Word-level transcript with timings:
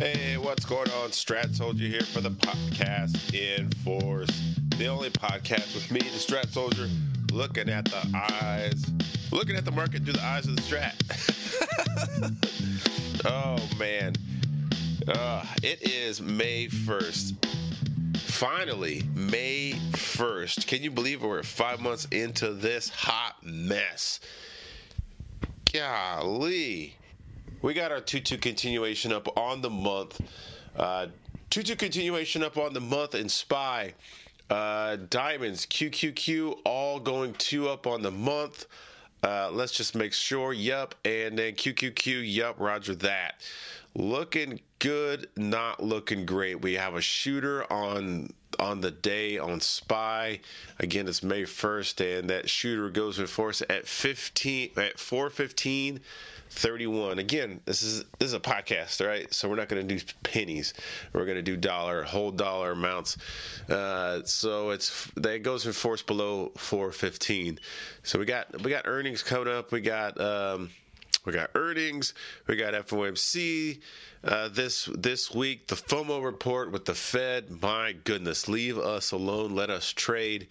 Hey, 0.00 0.38
what's 0.38 0.64
going 0.64 0.88
on? 0.92 1.10
Strat 1.10 1.54
Soldier 1.54 1.84
here 1.84 2.00
for 2.00 2.22
the 2.22 2.30
podcast 2.30 3.34
in 3.34 3.68
force. 3.84 4.30
The 4.78 4.86
only 4.86 5.10
podcast 5.10 5.74
with 5.74 5.90
me, 5.90 6.00
the 6.00 6.16
Strat 6.16 6.48
Soldier, 6.48 6.88
looking 7.30 7.68
at 7.68 7.84
the 7.84 8.08
eyes, 8.14 8.82
looking 9.30 9.56
at 9.56 9.66
the 9.66 9.70
market 9.70 10.04
through 10.04 10.14
the 10.14 10.24
eyes 10.24 10.46
of 10.46 10.56
the 10.56 10.62
Strat. 10.62 10.94
oh, 13.26 13.58
man. 13.78 14.14
Uh, 15.06 15.44
it 15.62 15.82
is 15.82 16.22
May 16.22 16.68
1st. 16.68 17.34
Finally, 18.20 19.02
May 19.14 19.72
1st. 19.90 20.66
Can 20.66 20.82
you 20.82 20.90
believe 20.90 21.22
we're 21.22 21.42
five 21.42 21.78
months 21.78 22.06
into 22.06 22.54
this 22.54 22.88
hot 22.88 23.36
mess? 23.44 24.20
Golly. 25.70 26.96
We 27.62 27.74
got 27.74 27.92
our 27.92 28.00
2 28.00 28.20
2 28.20 28.38
continuation 28.38 29.12
up 29.12 29.36
on 29.36 29.60
the 29.60 29.68
month. 29.68 30.20
Uh, 30.74 31.08
2 31.50 31.62
2 31.62 31.76
continuation 31.76 32.42
up 32.42 32.56
on 32.56 32.72
the 32.72 32.80
month 32.80 33.14
in 33.14 33.28
SPY. 33.28 33.92
Uh, 34.48 34.96
diamonds, 35.10 35.66
QQQ, 35.66 36.60
all 36.64 36.98
going 36.98 37.34
2 37.34 37.68
up 37.68 37.86
on 37.86 38.02
the 38.02 38.10
month. 38.10 38.66
Uh, 39.22 39.50
let's 39.52 39.72
just 39.72 39.94
make 39.94 40.14
sure. 40.14 40.54
Yup. 40.54 40.94
And 41.04 41.38
then 41.38 41.52
QQQ, 41.52 42.22
yup, 42.24 42.58
roger 42.58 42.94
that. 42.96 43.42
Looking 43.94 44.60
good, 44.78 45.28
not 45.36 45.82
looking 45.82 46.24
great. 46.24 46.62
We 46.62 46.74
have 46.74 46.94
a 46.94 47.00
shooter 47.00 47.70
on 47.70 48.30
on 48.58 48.80
the 48.80 48.90
day 48.90 49.38
on 49.38 49.60
SPY. 49.60 50.40
Again, 50.78 51.08
it's 51.08 51.22
May 51.22 51.42
1st, 51.42 52.18
and 52.18 52.30
that 52.30 52.48
shooter 52.50 52.90
goes 52.90 53.18
in 53.18 53.26
force 53.26 53.62
at 53.68 53.86
15 53.86 54.70
at 54.76 54.98
415. 54.98 56.00
31 56.50 57.18
again 57.18 57.60
this 57.64 57.82
is 57.82 58.04
this 58.18 58.28
is 58.28 58.34
a 58.34 58.40
podcast 58.40 59.04
right? 59.06 59.32
So 59.32 59.48
we're 59.48 59.56
not 59.56 59.68
going 59.68 59.86
to 59.86 59.94
do 59.96 60.04
pennies. 60.22 60.74
We're 61.12 61.24
going 61.24 61.36
to 61.36 61.42
do 61.42 61.56
dollar 61.56 62.02
whole 62.02 62.30
dollar 62.30 62.72
amounts. 62.72 63.16
Uh, 63.68 64.22
so 64.24 64.70
it's 64.70 65.06
that 65.16 65.42
goes 65.42 65.66
in 65.66 65.72
force 65.72 66.02
below 66.02 66.52
415 66.56 67.58
so 68.02 68.18
we 68.18 68.24
got 68.24 68.62
we 68.62 68.70
got 68.70 68.86
earnings 68.86 69.22
coming 69.22 69.52
up. 69.52 69.72
We 69.72 69.80
got 69.80 70.20
um, 70.20 70.70
we 71.24 71.32
got 71.32 71.50
earnings. 71.54 72.14
We 72.46 72.56
got 72.56 72.72
FOMC 72.72 73.80
uh, 74.24 74.48
this 74.48 74.88
this 74.96 75.34
week. 75.34 75.66
The 75.66 75.74
FOMO 75.74 76.24
report 76.24 76.72
with 76.72 76.86
the 76.86 76.94
Fed. 76.94 77.62
My 77.62 77.92
goodness, 77.92 78.48
leave 78.48 78.78
us 78.78 79.12
alone. 79.12 79.54
Let 79.54 79.70
us 79.70 79.92
trade. 79.92 80.48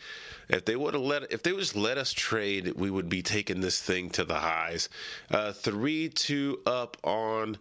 If 0.48 0.66
they 0.66 0.76
would 0.76 0.94
have 0.94 1.04
let, 1.04 1.32
if 1.32 1.42
they 1.42 1.52
just 1.52 1.76
let 1.76 1.98
us 1.98 2.14
trade, 2.14 2.74
we 2.76 2.92
would 2.92 3.10
be 3.10 3.22
taking 3.22 3.62
this 3.62 3.82
thing 3.82 4.10
to 4.12 4.24
the 4.24 4.36
highs. 4.36 4.90
Uh, 5.32 5.54
three 5.54 6.10
two 6.10 6.60
up 6.66 6.98
on 7.04 7.58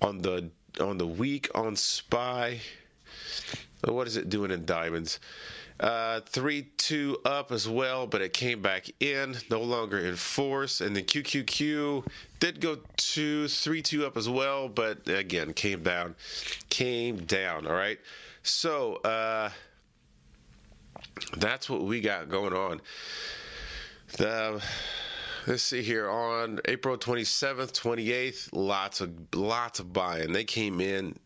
on 0.00 0.22
the 0.22 0.50
on 0.80 0.98
the 0.98 1.06
week 1.06 1.48
on 1.54 1.74
Spy. 1.74 2.60
What 3.82 4.06
is 4.06 4.16
it 4.16 4.28
doing 4.28 4.50
in 4.50 4.64
diamonds? 4.66 5.18
Uh, 5.80 6.20
3 6.26 6.62
2 6.76 7.18
up 7.24 7.50
as 7.50 7.66
well, 7.66 8.06
but 8.06 8.20
it 8.20 8.34
came 8.34 8.60
back 8.60 8.90
in, 9.00 9.34
no 9.50 9.62
longer 9.62 9.98
in 9.98 10.14
force. 10.14 10.82
And 10.82 10.94
the 10.94 11.02
QQQ 11.02 12.06
did 12.38 12.60
go 12.60 12.76
2 12.98 13.48
3 13.48 13.80
2 13.82 14.06
up 14.06 14.18
as 14.18 14.28
well, 14.28 14.68
but 14.68 15.08
again, 15.08 15.54
came 15.54 15.82
down. 15.82 16.16
Came 16.68 17.16
down, 17.24 17.66
all 17.66 17.72
right? 17.72 17.98
So, 18.42 18.96
uh, 18.96 19.48
that's 21.38 21.70
what 21.70 21.82
we 21.82 22.02
got 22.02 22.28
going 22.28 22.52
on. 22.52 22.82
The 24.18 24.62
let's 25.46 25.62
see 25.62 25.82
here 25.82 26.10
on 26.10 26.60
April 26.66 26.98
27th, 26.98 27.72
28th, 27.72 28.48
lots 28.52 29.00
of 29.00 29.12
lots 29.34 29.80
of 29.80 29.92
buying. 29.92 30.32
They 30.32 30.44
came 30.44 30.80
in 30.80 31.16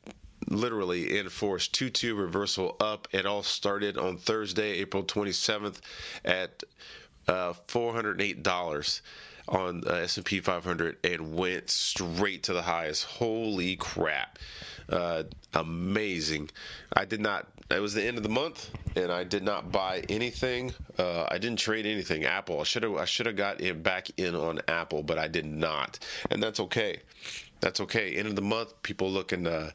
literally 0.49 1.19
in 1.19 1.29
force 1.29 1.69
2-2 1.69 2.17
reversal 2.19 2.77
up. 2.81 3.09
It 3.13 3.27
all 3.27 3.43
started 3.43 3.97
on 3.97 4.17
Thursday, 4.17 4.73
April 4.81 5.05
27th 5.05 5.79
at 6.25 6.63
uh, 7.29 7.55
$408 7.69 9.01
on 9.49 9.83
uh, 9.87 9.93
S&P 9.95 10.41
500 10.41 10.97
and 11.05 11.35
went 11.35 11.71
straight 11.71 12.43
to 12.45 12.53
the 12.53 12.63
highest. 12.63 13.05
Holy 13.05 13.77
crap. 13.77 14.39
Uh, 14.89 15.25
amazing. 15.55 16.51
I 16.93 17.05
did 17.05 17.21
not 17.21 17.49
it 17.71 17.81
was 17.81 17.95
the 17.95 18.05
end 18.05 18.19
of 18.19 18.23
the 18.23 18.29
month 18.29 18.71
and 18.95 19.11
I 19.11 19.25
did 19.25 19.43
not 19.43 19.73
buy 19.73 20.05
anything. 20.11 20.75
Uh, 20.99 21.27
I 21.31 21.39
didn't 21.39 21.59
trade 21.59 21.87
anything. 21.87 22.25
Apple. 22.25 22.61
I 22.61 22.65
should 22.65 22.83
have 22.83 22.95
I 22.95 23.07
should 23.07 23.27
have 23.27 23.37
got 23.37 23.61
it 23.61 23.83
back 23.83 24.09
in 24.19 24.35
on 24.35 24.61
Apple, 24.69 25.03
but 25.03 25.19
I 25.19 25.29
did 25.29 25.47
not. 25.47 25.99
And 26.31 26.43
that's 26.43 26.61
okay 26.61 27.01
that's 27.65 27.81
okay. 27.81 28.15
End 28.17 28.29
of 28.29 28.37
the 28.37 28.43
month, 28.43 28.75
people 28.83 29.11
looking 29.11 29.45
to 29.45 29.73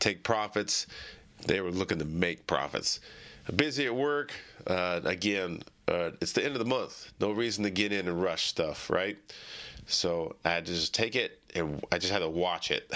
take 0.00 0.24
profits. 0.24 0.88
They 1.46 1.60
were 1.60 1.70
looking 1.70 2.00
to 2.00 2.04
make 2.04 2.48
profits. 2.48 2.98
Busy 3.54 3.86
at 3.86 3.94
work. 3.94 4.32
Uh, 4.66 5.00
again, 5.04 5.62
uh, 5.86 6.10
it's 6.20 6.32
the 6.32 6.44
end 6.44 6.54
of 6.54 6.58
the 6.58 6.64
month. 6.64 7.12
No 7.20 7.30
reason 7.30 7.62
to 7.62 7.70
get 7.70 7.92
in 7.92 8.08
and 8.08 8.20
rush 8.20 8.46
stuff, 8.46 8.90
right? 8.90 9.16
So 9.86 10.34
I 10.44 10.60
just 10.62 10.92
take 10.92 11.14
it 11.14 11.40
and 11.54 11.80
I 11.92 11.98
just 11.98 12.12
had 12.12 12.18
to 12.18 12.28
watch 12.28 12.72
it. 12.72 12.92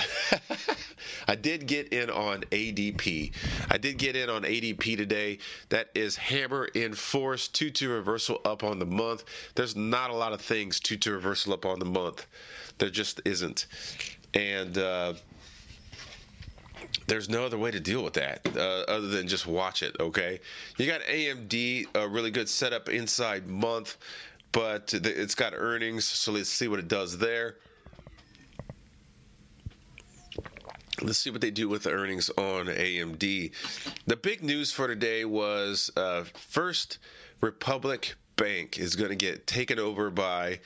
I 1.28 1.36
did 1.36 1.68
get 1.68 1.92
in 1.92 2.10
on 2.10 2.40
ADP. 2.50 3.32
I 3.70 3.78
did 3.78 3.96
get 3.96 4.16
in 4.16 4.28
on 4.28 4.42
ADP 4.42 4.96
today. 4.96 5.38
That 5.68 5.90
is 5.94 6.16
hammer 6.16 6.64
in 6.64 6.94
force, 6.94 7.46
2 7.46 7.70
2 7.70 7.88
reversal 7.88 8.40
up 8.44 8.64
on 8.64 8.80
the 8.80 8.86
month. 8.86 9.22
There's 9.54 9.76
not 9.76 10.10
a 10.10 10.14
lot 10.14 10.32
of 10.32 10.40
things 10.40 10.80
2 10.80 10.96
2 10.96 11.12
reversal 11.12 11.52
up 11.52 11.64
on 11.64 11.78
the 11.78 11.84
month. 11.84 12.26
There 12.78 12.90
just 12.90 13.20
isn't 13.24 13.66
and 14.34 14.76
uh, 14.78 15.14
there's 17.06 17.28
no 17.28 17.44
other 17.44 17.58
way 17.58 17.70
to 17.70 17.80
deal 17.80 18.02
with 18.02 18.14
that 18.14 18.40
uh, 18.56 18.90
other 18.90 19.08
than 19.08 19.28
just 19.28 19.46
watch 19.46 19.82
it. 19.82 19.96
Okay, 20.00 20.40
you 20.78 20.86
got 20.86 21.00
AMD, 21.02 21.86
a 21.94 22.08
really 22.08 22.30
good 22.30 22.48
setup 22.48 22.88
inside 22.88 23.46
month, 23.46 23.98
but 24.52 24.94
it's 24.94 25.34
got 25.34 25.52
earnings, 25.54 26.04
so 26.04 26.32
let's 26.32 26.48
see 26.48 26.68
what 26.68 26.78
it 26.78 26.88
does 26.88 27.18
there. 27.18 27.56
Let's 31.00 31.18
see 31.18 31.30
what 31.30 31.40
they 31.40 31.50
do 31.50 31.68
with 31.68 31.82
the 31.82 31.90
earnings 31.90 32.30
on 32.30 32.66
AMD. 32.66 33.52
The 34.06 34.16
big 34.16 34.42
news 34.42 34.70
for 34.70 34.86
today 34.86 35.24
was 35.24 35.90
uh, 35.96 36.24
First 36.34 36.98
Republic 37.40 38.14
Bank 38.36 38.78
is 38.78 38.94
going 38.94 39.10
to 39.10 39.16
get 39.16 39.46
taken 39.46 39.78
over 39.78 40.10
by 40.10 40.60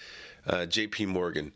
uh, 0.46 0.66
JP 0.68 1.08
Morgan. 1.08 1.52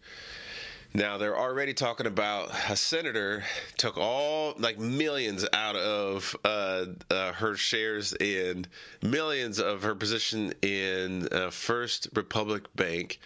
Now 0.92 1.18
they're 1.18 1.38
already 1.38 1.72
talking 1.72 2.06
about 2.06 2.50
a 2.68 2.74
senator 2.74 3.44
took 3.76 3.96
all 3.96 4.54
like 4.58 4.78
millions 4.78 5.46
out 5.52 5.76
of 5.76 6.36
uh, 6.44 6.86
uh, 7.08 7.32
her 7.32 7.54
shares 7.54 8.12
in 8.14 8.66
millions 9.02 9.60
of 9.60 9.82
her 9.82 9.94
position 9.94 10.52
in 10.62 11.28
uh, 11.30 11.50
First 11.50 12.08
Republic 12.14 12.64
Bank. 12.74 13.20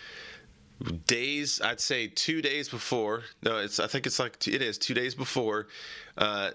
Days, 1.06 1.60
I'd 1.62 1.80
say 1.80 2.08
two 2.08 2.42
days 2.42 2.68
before. 2.68 3.22
No, 3.42 3.58
it's 3.58 3.80
I 3.80 3.86
think 3.86 4.06
it's 4.06 4.18
like 4.18 4.46
it 4.46 4.60
is 4.60 4.76
two 4.76 4.92
days 4.92 5.14
before 5.14 5.68
uh, 6.18 6.50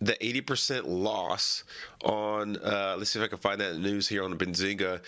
the 0.00 0.14
80% 0.14 0.84
loss 0.86 1.64
on 2.04 2.56
uh, 2.56 2.94
let's 2.96 3.10
see 3.10 3.18
if 3.18 3.24
i 3.24 3.28
can 3.28 3.38
find 3.38 3.60
that 3.60 3.78
news 3.78 4.08
here 4.08 4.24
on 4.24 4.36
benzinga. 4.38 5.00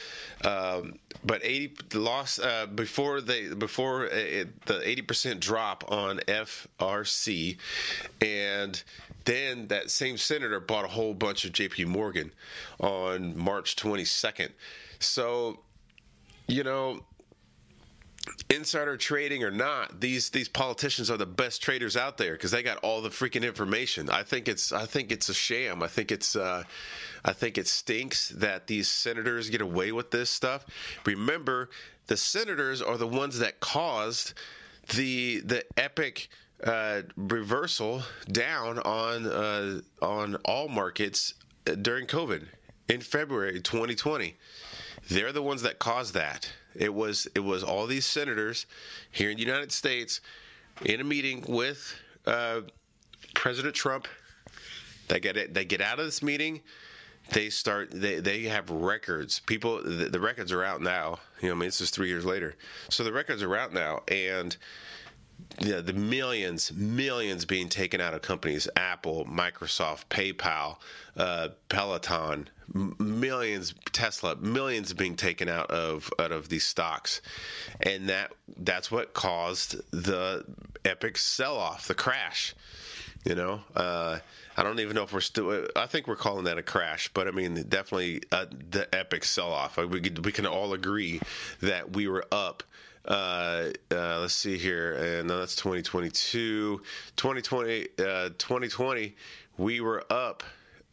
Um, 0.45 0.99
but 1.25 1.41
80 1.43 1.99
loss 1.99 2.39
uh, 2.39 2.67
before 2.67 3.21
they 3.21 3.49
before 3.55 4.07
it, 4.07 4.67
the 4.67 4.75
80% 4.75 5.41
drop 5.41 5.91
on 5.91 6.19
frc 6.19 7.57
and 8.21 8.83
then 9.25 9.69
that 9.69 9.91
same 9.91 10.19
senator 10.19 10.61
bought 10.61 10.85
a 10.85 10.89
whole 10.89 11.15
bunch 11.15 11.45
of 11.45 11.53
jp 11.53 11.87
morgan 11.87 12.33
on 12.81 13.37
march 13.37 13.77
22nd 13.77 14.51
so 14.99 15.61
you 16.49 16.65
know 16.65 17.01
insider 18.51 18.97
trading 18.97 19.43
or 19.43 19.51
not, 19.51 20.01
these 20.01 20.31
these 20.31 20.49
politicians 20.49 21.11
are 21.11 21.17
the 21.17 21.27
best 21.27 21.63
traders 21.63 21.97
out 21.97 22.19
there 22.19 22.33
because 22.33 22.51
they 22.51 22.63
got 22.63 22.79
all 22.79 23.01
the 23.01 23.09
freaking 23.09 23.43
information. 23.43 24.11
I 24.11 24.23
think 24.23 24.49
it's 24.49 24.73
I 24.73 24.87
think 24.87 25.11
it's 25.11 25.29
a 25.29 25.35
sham. 25.35 25.83
I 25.83 25.89
think 25.89 26.13
it's 26.13 26.37
uh, 26.37 26.65
I 27.25 27.33
think 27.33 27.59
it 27.59 27.67
stinks 27.67 28.29
that 28.31 28.67
these 28.67 28.89
senators 28.89 29.51
get 29.51 29.61
away 29.61 29.93
with 29.93 30.11
this 30.11 30.31
stuff. 30.31 30.67
Remember, 31.05 31.71
the 32.07 32.17
senators 32.17 32.83
are 32.83 32.97
the 32.97 33.09
ones 33.09 33.39
that 33.39 33.61
caused 33.61 34.35
the 34.95 35.41
the 35.41 35.65
epic 35.77 36.29
uh, 36.65 37.03
reversal 37.17 38.03
down 38.31 38.79
on 38.81 39.27
uh, 39.27 39.81
on 40.01 40.37
all 40.45 40.69
markets 40.69 41.35
during 41.83 42.07
COVID 42.07 42.47
in 42.89 43.01
February 43.01 43.61
2020. 43.61 44.37
They're 45.09 45.33
the 45.33 45.43
ones 45.43 45.63
that 45.63 45.79
caused 45.79 46.15
that. 46.15 46.51
It 46.75 46.93
was 46.93 47.29
it 47.35 47.41
was 47.41 47.63
all 47.63 47.87
these 47.87 48.07
senators 48.07 48.67
here 49.11 49.31
in 49.31 49.37
the 49.37 49.43
United 49.43 49.73
States 49.73 50.21
in 50.85 51.01
a 51.01 51.05
meeting 51.05 51.45
with 51.47 51.95
uh, 52.27 52.63
President 53.35 53.75
Trump. 53.75 54.09
They 55.09 55.21
get 55.21 55.37
it. 55.37 55.55
They 55.55 55.65
get 55.65 55.81
out 55.81 55.99
of 55.99 56.07
this 56.07 56.23
meeting. 56.23 56.61
They 57.31 57.51
start. 57.51 57.91
They 57.91 58.21
they 58.21 58.45
have 58.45 58.71
records. 58.71 59.41
People. 59.41 59.83
The, 59.83 60.09
the 60.09 60.21
records 60.21 60.53
are 60.53 60.65
out 60.65 60.81
now. 60.81 61.19
You 61.41 61.49
know, 61.49 61.55
I 61.55 61.59
mean, 61.59 61.69
this 61.69 61.81
is 61.81 61.91
three 61.91 62.09
years 62.09 62.25
later. 62.25 62.55
So 62.89 63.05
the 63.05 63.13
records 63.13 63.43
are 63.43 63.57
out 63.57 63.73
now, 63.73 64.03
and 64.09 64.57
yeah, 65.59 65.81
the 65.81 65.93
millions, 65.93 66.73
millions 66.73 67.45
being 67.45 67.69
taken 67.69 68.01
out 68.01 68.15
of 68.15 68.23
companies 68.23 68.69
Apple, 68.77 69.27
Microsoft, 69.27 70.07
PayPal, 70.09 70.77
uh, 71.17 71.49
Peloton, 71.69 72.49
millions, 72.75 73.75
Tesla, 73.93 74.37
millions 74.37 74.93
being 74.93 75.17
taken 75.17 75.49
out 75.49 75.71
of 75.71 76.11
out 76.19 76.33
of 76.33 76.49
these 76.49 76.65
stocks, 76.65 77.21
and 77.81 78.09
that 78.09 78.33
that's 78.59 78.91
what 78.91 79.15
caused 79.15 79.77
the 79.91 80.45
epic 80.85 81.17
sell 81.19 81.57
off, 81.57 81.89
the 81.89 81.95
crash. 81.95 82.55
You 83.25 83.37
know, 83.37 83.61
uh, 83.77 84.19
I 84.57 84.63
don't 84.65 84.81
even 84.81 84.97
know 84.97 85.05
if 85.05 85.13
we're 85.13 85.21
still. 85.21 85.67
I 85.77 85.87
think 85.87 86.09
we're 86.09 86.17
calling 86.17 86.45
that 86.45 86.59
a 86.59 86.63
crash, 86.63 87.09
but 87.15 87.29
I 87.29 87.31
mean, 87.31 87.55
definitely 87.69 88.23
uh, 88.33 88.47
the 88.71 88.93
epic 88.95 89.25
sell 89.25 89.53
off. 89.53 89.77
We 89.77 90.01
could, 90.01 90.25
we 90.25 90.33
can 90.33 90.47
all 90.47 90.73
agree 90.73 91.21
that 91.61 91.95
we 91.95 92.09
were 92.09 92.25
up 92.33 92.65
uh, 93.05 93.71
uh, 93.91 94.21
let's 94.21 94.35
see 94.35 94.59
here, 94.59 94.95
and 94.95 95.31
uh, 95.31 95.39
that's 95.39 95.57
2022. 95.57 96.81
2020, 97.17 97.89
uh, 97.99 98.29
2020, 98.39 99.15
we 99.59 99.81
were 99.81 100.05
up 100.11 100.43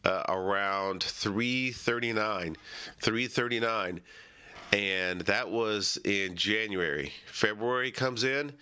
uh, 0.04 0.24
around 0.28 1.02
339, 1.02 2.56
339, 3.00 4.00
and 4.72 5.20
that 5.22 5.50
was 5.50 5.98
in 6.04 6.36
January. 6.36 7.12
February 7.26 7.90
comes 7.90 8.24
in. 8.24 8.52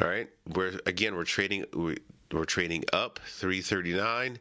All 0.00 0.08
right, 0.08 0.28
we're 0.54 0.78
again 0.86 1.14
we're 1.14 1.24
trading 1.24 1.64
we, 1.74 1.98
we're 2.32 2.44
trading 2.46 2.84
up 2.92 3.20
339 3.26 4.38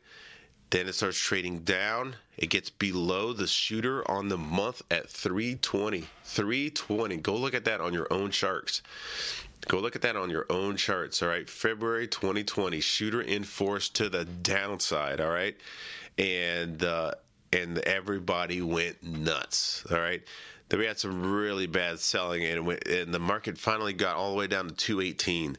then 0.72 0.88
it 0.88 0.96
starts 0.96 1.20
trading 1.20 1.60
down. 1.60 2.16
It 2.38 2.50
gets 2.50 2.70
below 2.70 3.34
the 3.34 3.46
shooter 3.46 4.10
on 4.10 4.30
the 4.30 4.38
month 4.38 4.82
at 4.90 5.10
320. 5.10 6.06
320. 6.24 7.18
Go 7.18 7.36
look 7.36 7.54
at 7.54 7.66
that 7.66 7.82
on 7.82 7.94
your 7.94 8.08
own 8.12 8.32
charts. 8.32 8.82
Go 9.68 9.80
look 9.80 9.96
at 9.96 10.02
that 10.02 10.16
on 10.16 10.30
your 10.30 10.46
own 10.50 10.76
charts. 10.76 11.22
All 11.22 11.30
right. 11.30 11.50
February 11.50 12.08
2020, 12.08 12.80
shooter 12.80 13.22
in 13.22 13.44
force 13.44 13.90
to 13.90 14.10
the 14.10 14.26
downside. 14.26 15.22
All 15.22 15.32
right. 15.32 15.56
And, 16.18 16.84
uh, 16.84 17.14
and 17.54 17.78
everybody 17.80 18.62
went 18.62 19.04
nuts. 19.04 19.86
All 19.92 20.00
right. 20.00 20.24
Then 20.72 20.80
we 20.80 20.86
had 20.86 20.98
some 20.98 21.34
really 21.34 21.68
bad 21.68 22.00
selling, 22.00 22.46
and, 22.46 22.66
went, 22.66 22.88
and 22.88 23.14
the 23.14 23.20
market 23.20 23.58
finally 23.58 23.92
got 23.92 24.16
all 24.16 24.32
the 24.32 24.38
way 24.38 24.48
down 24.48 24.70
to 24.70 24.74
218. 24.74 25.58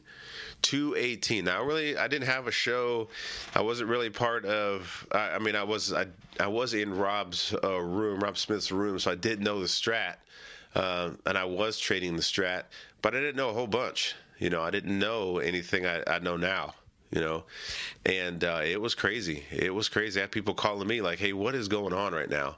218. 0.63 1.45
Now, 1.45 1.61
really, 1.63 1.95
I 1.95 2.07
didn't 2.07 2.27
have 2.27 2.47
a 2.47 2.51
show. 2.51 3.09
I 3.53 3.61
wasn't 3.61 3.91
really 3.91 4.09
part 4.09 4.43
of. 4.45 5.05
I, 5.11 5.35
I 5.35 5.39
mean, 5.39 5.55
I 5.55 5.63
was. 5.63 5.93
I, 5.93 6.07
I 6.39 6.47
was 6.47 6.73
in 6.73 6.97
Rob's 6.97 7.53
uh, 7.63 7.79
room, 7.79 8.21
Rob 8.21 8.39
Smith's 8.39 8.71
room, 8.71 8.97
so 8.97 9.11
I 9.11 9.15
didn't 9.15 9.43
know 9.43 9.59
the 9.59 9.67
strat, 9.67 10.15
uh, 10.73 11.11
and 11.27 11.37
I 11.37 11.45
was 11.45 11.77
trading 11.77 12.15
the 12.15 12.23
strat, 12.23 12.63
but 13.03 13.13
I 13.13 13.19
didn't 13.19 13.35
know 13.35 13.49
a 13.49 13.53
whole 13.53 13.67
bunch. 13.67 14.15
You 14.39 14.49
know, 14.49 14.63
I 14.63 14.71
didn't 14.71 14.97
know 14.97 15.37
anything 15.37 15.85
I, 15.85 16.01
I 16.07 16.17
know 16.17 16.37
now. 16.37 16.73
You 17.11 17.21
know, 17.21 17.43
and 18.07 18.43
uh, 18.43 18.61
it 18.65 18.81
was 18.81 18.95
crazy. 18.95 19.43
It 19.51 19.71
was 19.71 19.87
crazy. 19.87 20.19
I 20.19 20.23
had 20.23 20.31
people 20.31 20.55
calling 20.55 20.87
me 20.87 20.99
like, 20.99 21.19
"Hey, 21.19 21.31
what 21.31 21.53
is 21.53 21.67
going 21.67 21.93
on 21.93 22.11
right 22.11 22.29
now?" 22.29 22.55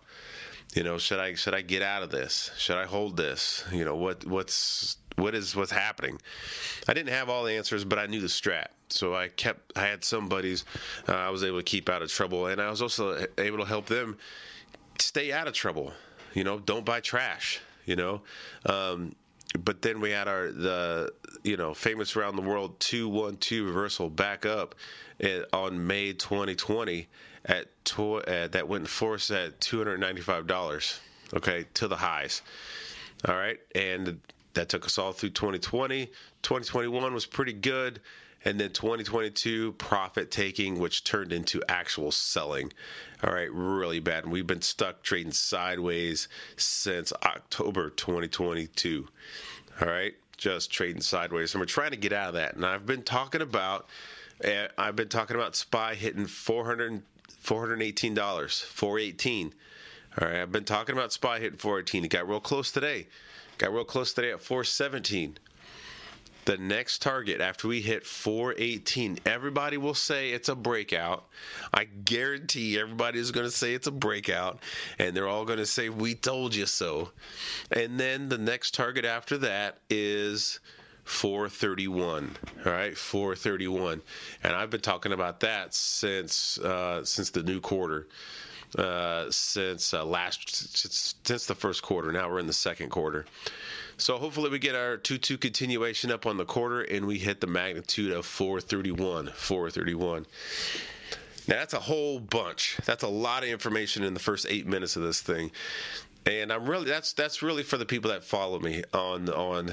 You 0.74 0.84
know, 0.84 0.98
should 0.98 1.20
I 1.20 1.34
should 1.34 1.54
I 1.54 1.60
get 1.60 1.82
out 1.82 2.04
of 2.04 2.10
this? 2.10 2.52
Should 2.58 2.78
I 2.78 2.86
hold 2.86 3.18
this? 3.18 3.66
You 3.74 3.84
know, 3.84 3.98
what 3.98 4.26
what's 4.26 4.96
what 5.18 5.36
is 5.36 5.58
what's 5.58 5.72
happening? 5.72 6.22
I 6.88 6.94
didn't 6.94 7.10
have 7.10 7.30
all 7.30 7.44
the 7.44 7.52
answers, 7.52 7.84
but 7.84 8.00
I 8.00 8.06
knew 8.06 8.22
the 8.22 8.28
strat. 8.28 8.68
So 8.88 9.14
I 9.14 9.28
kept. 9.28 9.74
I 9.76 9.82
had 9.82 10.06
some 10.06 10.30
buddies 10.30 10.64
uh, 11.10 11.16
I 11.16 11.30
was 11.32 11.44
able 11.44 11.58
to 11.58 11.64
keep 11.64 11.90
out 11.90 12.02
of 12.02 12.10
trouble, 12.10 12.48
and 12.48 12.62
I 12.62 12.70
was 12.70 12.82
also 12.82 13.26
able 13.38 13.58
to 13.58 13.66
help 13.66 13.88
them 13.88 14.18
stay 15.00 15.34
out 15.34 15.50
of 15.50 15.54
trouble. 15.54 15.92
You 16.34 16.46
know, 16.46 16.60
don't 16.60 16.86
buy 16.86 17.02
trash. 17.02 17.60
You 17.86 17.98
know, 17.98 18.22
um, 18.66 19.16
but 19.58 19.82
then 19.82 20.00
we 20.00 20.12
had 20.12 20.28
our 20.28 20.52
the 20.52 21.12
you 21.44 21.58
know 21.58 21.74
famous 21.74 22.16
around 22.16 22.36
the 22.36 22.42
world 22.42 22.80
two 22.80 23.08
one 23.08 23.38
two 23.38 23.66
reversal 23.66 24.10
back 24.10 24.46
up 24.46 24.76
on 25.54 25.88
May 25.88 26.14
2020 26.14 27.08
at, 27.46 27.86
to, 27.86 28.16
uh, 28.16 28.48
that 28.48 28.68
went 28.68 28.82
in 28.84 28.88
force 28.88 29.32
at 29.32 29.60
$295. 29.62 31.00
Okay, 31.34 31.66
to 31.76 31.88
the 31.88 31.96
highs. 31.96 32.42
All 33.28 33.36
right, 33.36 33.60
and 33.74 34.20
that 34.54 34.70
took 34.70 34.86
us 34.86 34.98
all 34.98 35.12
through 35.12 35.30
2020. 35.30 36.06
2021 36.42 37.14
was 37.14 37.26
pretty 37.26 37.54
good. 37.54 38.02
And 38.46 38.60
then 38.60 38.70
2022, 38.72 39.74
profit 39.74 40.30
taking, 40.30 40.80
which 40.80 41.04
turned 41.04 41.34
into 41.34 41.64
actual 41.68 42.12
selling. 42.12 42.72
All 43.24 43.34
right, 43.34 43.52
really 43.52 44.00
bad. 44.00 44.24
And 44.24 44.32
we've 44.32 44.46
been 44.46 44.62
stuck 44.62 45.02
trading 45.02 45.32
sideways 45.32 46.28
since 46.56 47.12
October 47.24 47.90
2022. 47.90 49.08
All 49.82 49.88
right, 49.88 50.14
just 50.38 50.72
trading 50.72 51.02
sideways. 51.02 51.56
And 51.56 51.60
we're 51.60 51.66
trying 51.66 51.92
to 51.92 51.98
get 51.98 52.14
out 52.14 52.30
of 52.30 52.34
that. 52.36 52.56
And 52.56 52.64
I've 52.64 52.86
been 52.86 53.02
talking 53.02 53.42
about, 53.42 53.88
uh, 54.44 54.68
I've 54.78 54.96
been 54.96 55.10
talking 55.10 55.36
about 55.36 55.56
SPY 55.56 55.96
hitting 55.96 56.28
400, 56.28 57.02
$418, 57.44 58.64
418. 58.64 59.54
All 60.22 60.28
right, 60.28 60.42
I've 60.42 60.52
been 60.52 60.66
talking 60.66 60.94
about 60.94 61.12
SPY 61.12 61.40
hitting 61.40 61.58
418. 61.58 62.06
It 62.06 62.08
got 62.10 62.30
real 62.30 62.40
close 62.40 62.72
today. 62.72 63.08
Got 63.58 63.74
real 63.74 63.86
close 63.86 64.14
today 64.14 64.32
at 64.32 64.42
417. 64.42 65.40
The 66.46 66.58
next 66.58 67.02
target 67.02 67.42
after 67.42 67.68
we 67.68 67.82
hit 67.82 68.06
418, 68.06 69.20
everybody 69.26 69.78
will 69.78 69.96
say 69.96 70.30
it's 70.30 70.48
a 70.48 70.56
breakout. 70.56 71.26
I 71.74 71.86
guarantee 71.86 72.80
everybody 72.80 73.20
is 73.20 73.32
going 73.32 73.48
to 73.48 73.52
say 73.52 73.74
it's 73.74 73.88
a 73.88 73.92
breakout, 73.92 74.60
and 75.00 75.16
they're 75.16 75.28
all 75.28 75.46
going 75.46 75.60
to 75.60 75.66
say, 75.66 75.90
We 75.90 76.14
told 76.14 76.54
you 76.54 76.68
so. 76.68 77.10
And 77.72 78.00
then 78.00 78.30
the 78.30 78.38
next 78.38 78.76
target 78.76 79.06
after 79.06 79.38
that 79.40 79.80
is 79.90 80.60
431 81.06 82.36
all 82.66 82.72
right 82.72 82.98
431 82.98 84.02
and 84.42 84.56
i've 84.56 84.72
been 84.72 84.82
talking 84.82 85.12
about 85.12 85.40
that 85.42 85.72
since 85.72 86.58
uh, 86.58 87.06
since 87.06 87.30
the 87.30 87.44
new 87.44 87.62
quarter 87.62 88.08
uh, 88.78 89.30
since 89.30 89.94
uh, 89.94 90.04
last 90.04 90.76
since, 90.76 91.16
since 91.24 91.46
the 91.46 91.56
first 91.56 91.82
quarter. 91.82 92.12
Now 92.12 92.30
we're 92.30 92.40
in 92.40 92.48
the 92.48 92.54
second 92.54 92.90
quarter. 92.90 93.26
So 93.98 94.18
hopefully 94.18 94.50
we 94.50 94.60
get 94.60 94.76
our 94.76 94.98
2-2 94.98 95.40
continuation 95.40 96.12
up 96.12 96.26
on 96.26 96.38
the 96.38 96.46
quarter 96.46 96.82
and 96.82 97.06
we 97.06 97.18
hit 97.18 97.40
the 97.40 97.48
magnitude 97.48 98.12
of 98.12 98.26
431. 98.26 99.32
431. 99.34 100.26
Now 101.48 101.56
that's 101.56 101.74
a 101.74 101.80
whole 101.80 102.20
bunch. 102.20 102.78
That's 102.86 103.04
a 103.04 103.08
lot 103.08 103.44
of 103.44 103.50
information 103.50 104.04
in 104.04 104.14
the 104.14 104.20
first 104.20 104.48
eight 104.50 104.68
minutes 104.68 104.96
of 104.96 105.04
this 105.04 105.22
thing. 105.22 105.52
And 106.26 106.52
I'm 106.52 106.68
really 106.68 106.86
that's 106.86 107.14
that's 107.14 107.44
really 107.44 107.62
for 107.62 107.78
the 107.78 107.86
people 107.86 108.10
that 108.10 108.24
follow 108.24 108.60
me 108.60 108.84
on 108.94 109.30
on 109.30 109.72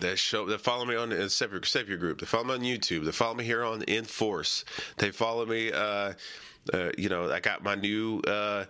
that 0.00 0.18
show 0.18 0.46
that 0.46 0.62
follow 0.62 0.86
me 0.86 0.96
on 0.96 1.10
the 1.10 1.28
separate 1.28 1.66
Savior 1.66 1.98
group. 1.98 2.20
They 2.20 2.26
follow 2.26 2.44
me 2.44 2.54
on 2.54 2.60
YouTube. 2.60 3.04
They 3.04 3.12
follow 3.12 3.34
me 3.34 3.44
here 3.44 3.62
on 3.62 3.84
Enforce. 3.86 4.64
They 4.96 5.10
follow 5.10 5.44
me 5.44 5.70
uh, 5.70 6.14
uh, 6.72 6.90
you 6.96 7.08
know, 7.08 7.30
I 7.30 7.40
got 7.40 7.62
my 7.62 7.74
new 7.74 8.20
uh, 8.20 8.64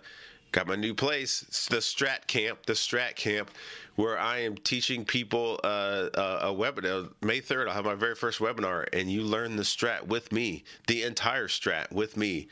got 0.51 0.67
my 0.67 0.75
new 0.75 0.93
place, 0.93 1.43
it's 1.47 1.67
the 1.67 1.77
Strat 1.77 2.27
Camp, 2.27 2.65
the 2.65 2.73
Strat 2.73 3.15
Camp, 3.15 3.51
where 3.95 4.19
I 4.19 4.39
am 4.39 4.55
teaching 4.55 5.05
people 5.05 5.59
uh, 5.63 6.09
a, 6.13 6.49
a 6.49 6.53
webinar. 6.53 7.11
May 7.21 7.39
third, 7.39 7.67
I'll 7.67 7.75
have 7.75 7.85
my 7.85 7.95
very 7.95 8.15
first 8.15 8.39
webinar, 8.39 8.87
and 8.93 9.11
you 9.11 9.21
learn 9.23 9.55
the 9.55 9.63
Strat 9.63 10.07
with 10.07 10.31
me, 10.31 10.63
the 10.87 11.03
entire 11.03 11.47
Strat 11.47 11.91
with 11.91 12.17
me, 12.17 12.47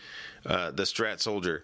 uh, 0.45 0.71
the 0.71 0.83
Strat 0.83 1.19
Soldier, 1.19 1.63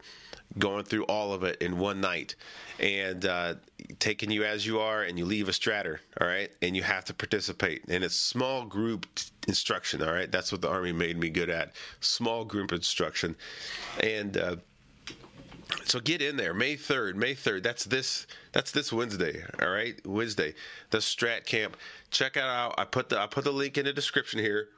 going 0.58 0.84
through 0.84 1.04
all 1.06 1.34
of 1.34 1.44
it 1.44 1.62
in 1.62 1.78
one 1.78 2.02
night, 2.02 2.36
and 2.80 3.26
uh, 3.26 3.56
taking 4.00 4.32
you 4.32 4.44
as 4.44 4.66
you 4.66 4.80
are, 4.80 5.04
and 5.04 5.20
you 5.20 5.26
leave 5.26 5.50
a 5.50 5.52
stratter, 5.52 6.00
all 6.20 6.28
right, 6.28 6.50
and 6.62 6.76
you 6.76 6.84
have 6.84 7.06
to 7.06 7.14
participate, 7.14 7.84
and 7.90 8.04
it's 8.04 8.16
small 8.16 8.66
group 8.66 9.06
instruction, 9.48 10.02
all 10.02 10.14
right. 10.14 10.32
That's 10.32 10.52
what 10.52 10.62
the 10.62 10.70
Army 10.70 10.94
made 10.94 11.18
me 11.18 11.30
good 11.30 11.50
at, 11.50 11.76
small 12.00 12.46
group 12.46 12.72
instruction, 12.72 13.36
and. 14.02 14.60
So 15.86 16.00
get 16.00 16.22
in 16.22 16.38
there 16.38 16.54
may 16.54 16.76
3rd 16.76 17.16
may 17.16 17.34
3rd 17.34 17.64
that's 17.64 17.86
this 17.86 18.28
that's 18.52 18.72
this 18.72 18.92
wednesday 18.92 19.44
all 19.62 19.70
right? 19.70 19.96
Wednesday 20.06 20.54
the 20.90 21.00
strat 21.00 21.46
camp. 21.46 21.78
Check 22.12 22.38
it 22.38 22.44
out 22.44 22.76
i 22.78 22.86
put 22.86 23.10
the 23.10 23.20
i 23.20 23.28
put 23.28 23.44
the 23.44 23.52
link 23.52 23.78
in 23.78 23.86
the 23.86 23.94
description 23.94 24.40
here. 24.40 24.70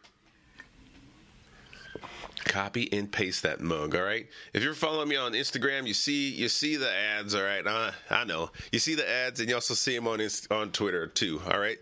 Copy 2.46 2.92
and 2.94 3.12
paste 3.12 3.44
that 3.44 3.60
mug 3.60 3.96
all 3.96 4.04
right? 4.04 4.28
If 4.54 4.64
you're 4.64 4.74
following 4.74 5.10
me 5.10 5.16
on 5.16 5.34
instagram 5.34 5.86
you 5.88 5.94
see 5.94 6.30
you 6.30 6.50
see 6.50 6.76
the 6.76 6.92
ads 6.92 7.36
all 7.36 7.44
right? 7.44 7.66
Uh, 7.66 7.92
i 8.10 8.24
know. 8.24 8.52
You 8.72 8.80
see 8.80 8.96
the 8.96 9.10
ads 9.10 9.40
and 9.40 9.50
you 9.50 9.56
also 9.56 9.74
see 9.74 9.96
them 9.96 10.08
on 10.08 10.22
on 10.52 10.72
twitter 10.72 11.08
too 11.08 11.42
all 11.52 11.60
right? 11.60 11.80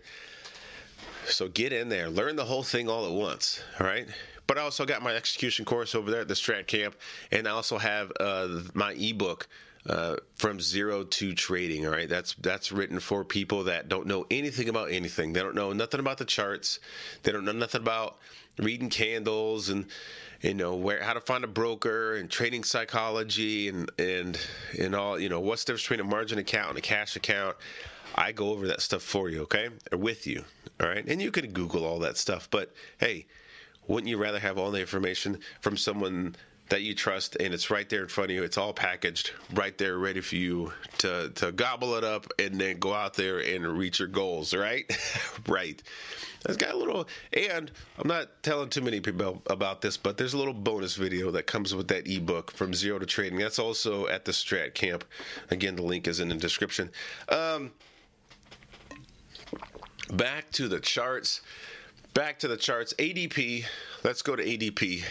So 1.26 1.48
get 1.48 1.72
in 1.72 1.88
there 1.88 2.08
learn 2.08 2.36
the 2.36 2.44
whole 2.44 2.62
thing 2.62 2.88
all 2.88 3.06
at 3.06 3.12
once 3.12 3.62
all 3.80 3.86
right 3.86 4.08
but 4.48 4.58
I 4.58 4.62
also 4.62 4.84
got 4.84 5.02
my 5.02 5.14
execution 5.14 5.64
course 5.64 5.94
over 5.94 6.10
there 6.10 6.22
at 6.22 6.28
the 6.28 6.34
Strat 6.34 6.66
Camp, 6.66 6.96
and 7.30 7.46
I 7.46 7.52
also 7.52 7.78
have 7.78 8.10
uh, 8.18 8.62
my 8.74 8.94
ebook. 8.94 9.46
Uh, 9.88 10.16
from 10.34 10.60
zero 10.60 11.04
to 11.04 11.32
trading. 11.32 11.86
All 11.86 11.92
right, 11.92 12.08
that's 12.08 12.34
that's 12.42 12.72
written 12.72 13.00
for 13.00 13.24
people 13.24 13.64
that 13.64 13.88
don't 13.88 14.06
know 14.06 14.26
anything 14.30 14.68
about 14.68 14.90
anything. 14.90 15.32
They 15.32 15.40
don't 15.40 15.54
know 15.54 15.72
nothing 15.72 16.00
about 16.00 16.18
the 16.18 16.26
charts. 16.26 16.80
They 17.22 17.32
don't 17.32 17.46
know 17.46 17.52
nothing 17.52 17.80
about 17.80 18.18
reading 18.58 18.90
candles 18.90 19.70
and 19.70 19.86
you 20.42 20.52
know 20.52 20.74
where 20.74 21.02
how 21.02 21.14
to 21.14 21.20
find 21.20 21.42
a 21.42 21.46
broker 21.46 22.16
and 22.16 22.30
trading 22.30 22.64
psychology 22.64 23.68
and 23.68 23.90
and 23.98 24.38
and 24.78 24.94
all 24.94 25.18
you 25.18 25.28
know 25.28 25.40
what's 25.40 25.64
the 25.64 25.72
difference 25.72 25.84
between 25.84 26.00
a 26.00 26.04
margin 26.04 26.38
account 26.38 26.70
and 26.70 26.78
a 26.78 26.82
cash 26.82 27.16
account. 27.16 27.56
I 28.14 28.32
go 28.32 28.50
over 28.50 28.66
that 28.68 28.82
stuff 28.82 29.02
for 29.02 29.28
you, 29.28 29.42
okay? 29.42 29.68
Or 29.92 29.98
with 29.98 30.26
you, 30.26 30.44
all 30.80 30.88
right? 30.88 31.04
And 31.06 31.22
you 31.22 31.30
can 31.30 31.50
Google 31.52 31.84
all 31.84 32.00
that 32.00 32.16
stuff, 32.16 32.48
but 32.50 32.74
hey, 32.98 33.26
wouldn't 33.88 34.08
you 34.08 34.18
rather 34.18 34.38
have 34.38 34.58
all 34.58 34.70
the 34.70 34.80
information 34.80 35.38
from 35.60 35.76
someone 35.76 36.36
that 36.68 36.82
you 36.82 36.94
trust 36.94 37.36
and 37.40 37.54
it's 37.54 37.70
right 37.70 37.88
there 37.88 38.02
in 38.02 38.08
front 38.08 38.30
of 38.30 38.36
you? 38.36 38.44
It's 38.44 38.58
all 38.58 38.74
packaged 38.74 39.32
right 39.54 39.76
there 39.78 39.98
ready 39.98 40.20
for 40.20 40.36
you 40.36 40.72
to 40.98 41.30
to 41.34 41.50
gobble 41.52 41.94
it 41.94 42.04
up 42.04 42.26
and 42.38 42.60
then 42.60 42.78
go 42.78 42.92
out 42.92 43.14
there 43.14 43.38
and 43.38 43.66
reach 43.66 43.98
your 43.98 44.08
goals 44.08 44.54
right? 44.54 44.84
Right. 45.48 45.82
It's 46.44 46.56
got 46.56 46.74
a 46.74 46.76
little 46.76 47.08
and 47.32 47.70
i'm 47.96 48.06
not 48.06 48.42
telling 48.42 48.68
too 48.68 48.82
many 48.82 49.00
people 49.00 49.42
about 49.46 49.80
this 49.80 49.96
but 49.96 50.16
there's 50.16 50.34
a 50.34 50.38
little 50.38 50.52
bonus 50.54 50.94
video 50.94 51.30
that 51.30 51.46
comes 51.46 51.74
with 51.74 51.88
that 51.88 52.06
ebook 52.06 52.52
from 52.52 52.74
zero 52.74 52.98
to 52.98 53.06
trading. 53.06 53.38
That's 53.38 53.58
also 53.58 54.06
at 54.08 54.24
the 54.24 54.32
strat 54.32 54.74
camp. 54.74 55.04
Again 55.50 55.74
the 55.74 55.82
link 55.82 56.06
is 56.06 56.20
in 56.20 56.28
the 56.28 56.34
description. 56.34 56.90
Um, 57.30 57.72
back 60.12 60.50
to 60.52 60.68
the 60.68 60.80
charts 60.80 61.40
back 62.18 62.36
to 62.40 62.48
the 62.48 62.56
charts 62.56 62.92
adp 62.98 63.64
let's 64.02 64.22
go 64.22 64.34
to 64.34 64.44
adp 64.44 65.04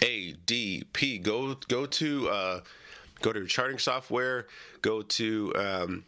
ADP. 0.00 1.22
Go 1.22 1.54
go 1.68 1.86
to 1.86 2.28
uh, 2.28 2.60
go 3.20 3.32
to 3.32 3.38
your 3.38 3.48
charting 3.48 3.78
software. 3.78 4.46
Go 4.82 5.02
to 5.02 5.52
um, 5.56 6.04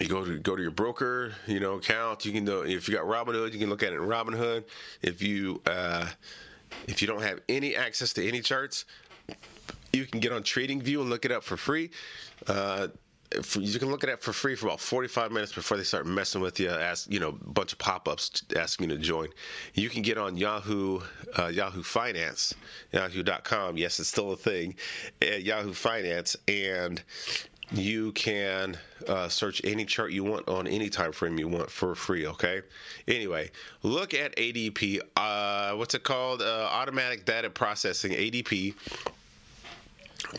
you 0.00 0.08
go 0.08 0.24
to 0.24 0.38
go 0.38 0.56
to 0.56 0.62
your 0.62 0.70
broker, 0.70 1.32
you 1.46 1.60
know, 1.60 1.74
account. 1.74 2.24
You 2.24 2.32
can 2.32 2.44
know 2.44 2.62
if 2.62 2.88
you 2.88 2.94
got 2.94 3.04
Robinhood, 3.04 3.52
you 3.52 3.58
can 3.58 3.70
look 3.70 3.82
at 3.82 3.92
it 3.92 3.96
in 3.96 4.02
Robinhood. 4.02 4.64
If 5.02 5.22
you 5.22 5.62
uh, 5.66 6.08
if 6.86 7.00
you 7.00 7.08
don't 7.08 7.22
have 7.22 7.40
any 7.48 7.74
access 7.74 8.12
to 8.14 8.28
any 8.28 8.40
charts, 8.40 8.84
you 9.92 10.04
can 10.04 10.20
get 10.20 10.32
on 10.32 10.42
TradingView 10.42 11.00
and 11.00 11.10
look 11.10 11.24
it 11.24 11.32
up 11.32 11.42
for 11.42 11.56
free. 11.56 11.90
Uh, 12.46 12.88
you 13.54 13.78
can 13.78 13.90
look 13.90 14.04
at 14.04 14.10
it 14.10 14.22
for 14.22 14.32
free 14.32 14.54
for 14.54 14.66
about 14.66 14.80
45 14.80 15.32
minutes 15.32 15.52
before 15.52 15.76
they 15.76 15.82
start 15.84 16.06
messing 16.06 16.40
with 16.40 16.58
you, 16.60 16.70
ask 16.70 17.10
you 17.10 17.20
know, 17.20 17.28
a 17.28 17.32
bunch 17.50 17.72
of 17.72 17.78
pop-ups 17.78 18.42
asking 18.56 18.90
you 18.90 18.96
to 18.96 19.02
join. 19.02 19.28
You 19.74 19.88
can 19.88 20.02
get 20.02 20.18
on 20.18 20.36
Yahoo, 20.36 21.00
uh, 21.38 21.46
Yahoo 21.46 21.82
Finance, 21.82 22.54
Yahoo.com. 22.92 23.76
Yes, 23.76 23.98
it's 24.00 24.08
still 24.08 24.32
a 24.32 24.36
thing. 24.36 24.74
Uh, 25.22 25.36
Yahoo 25.36 25.72
Finance, 25.72 26.36
and 26.48 27.02
you 27.72 28.12
can 28.12 28.76
uh, 29.08 29.28
search 29.28 29.60
any 29.64 29.84
chart 29.84 30.12
you 30.12 30.24
want 30.24 30.48
on 30.48 30.66
any 30.66 30.88
time 30.88 31.12
frame 31.12 31.38
you 31.38 31.48
want 31.48 31.70
for 31.70 31.94
free. 31.94 32.26
Okay. 32.26 32.62
Anyway, 33.08 33.50
look 33.82 34.14
at 34.14 34.36
ADP. 34.36 35.00
Uh, 35.16 35.74
what's 35.76 35.94
it 35.94 36.04
called? 36.04 36.42
Uh, 36.42 36.68
automatic 36.70 37.24
data 37.24 37.50
processing. 37.50 38.12
ADP 38.12 38.74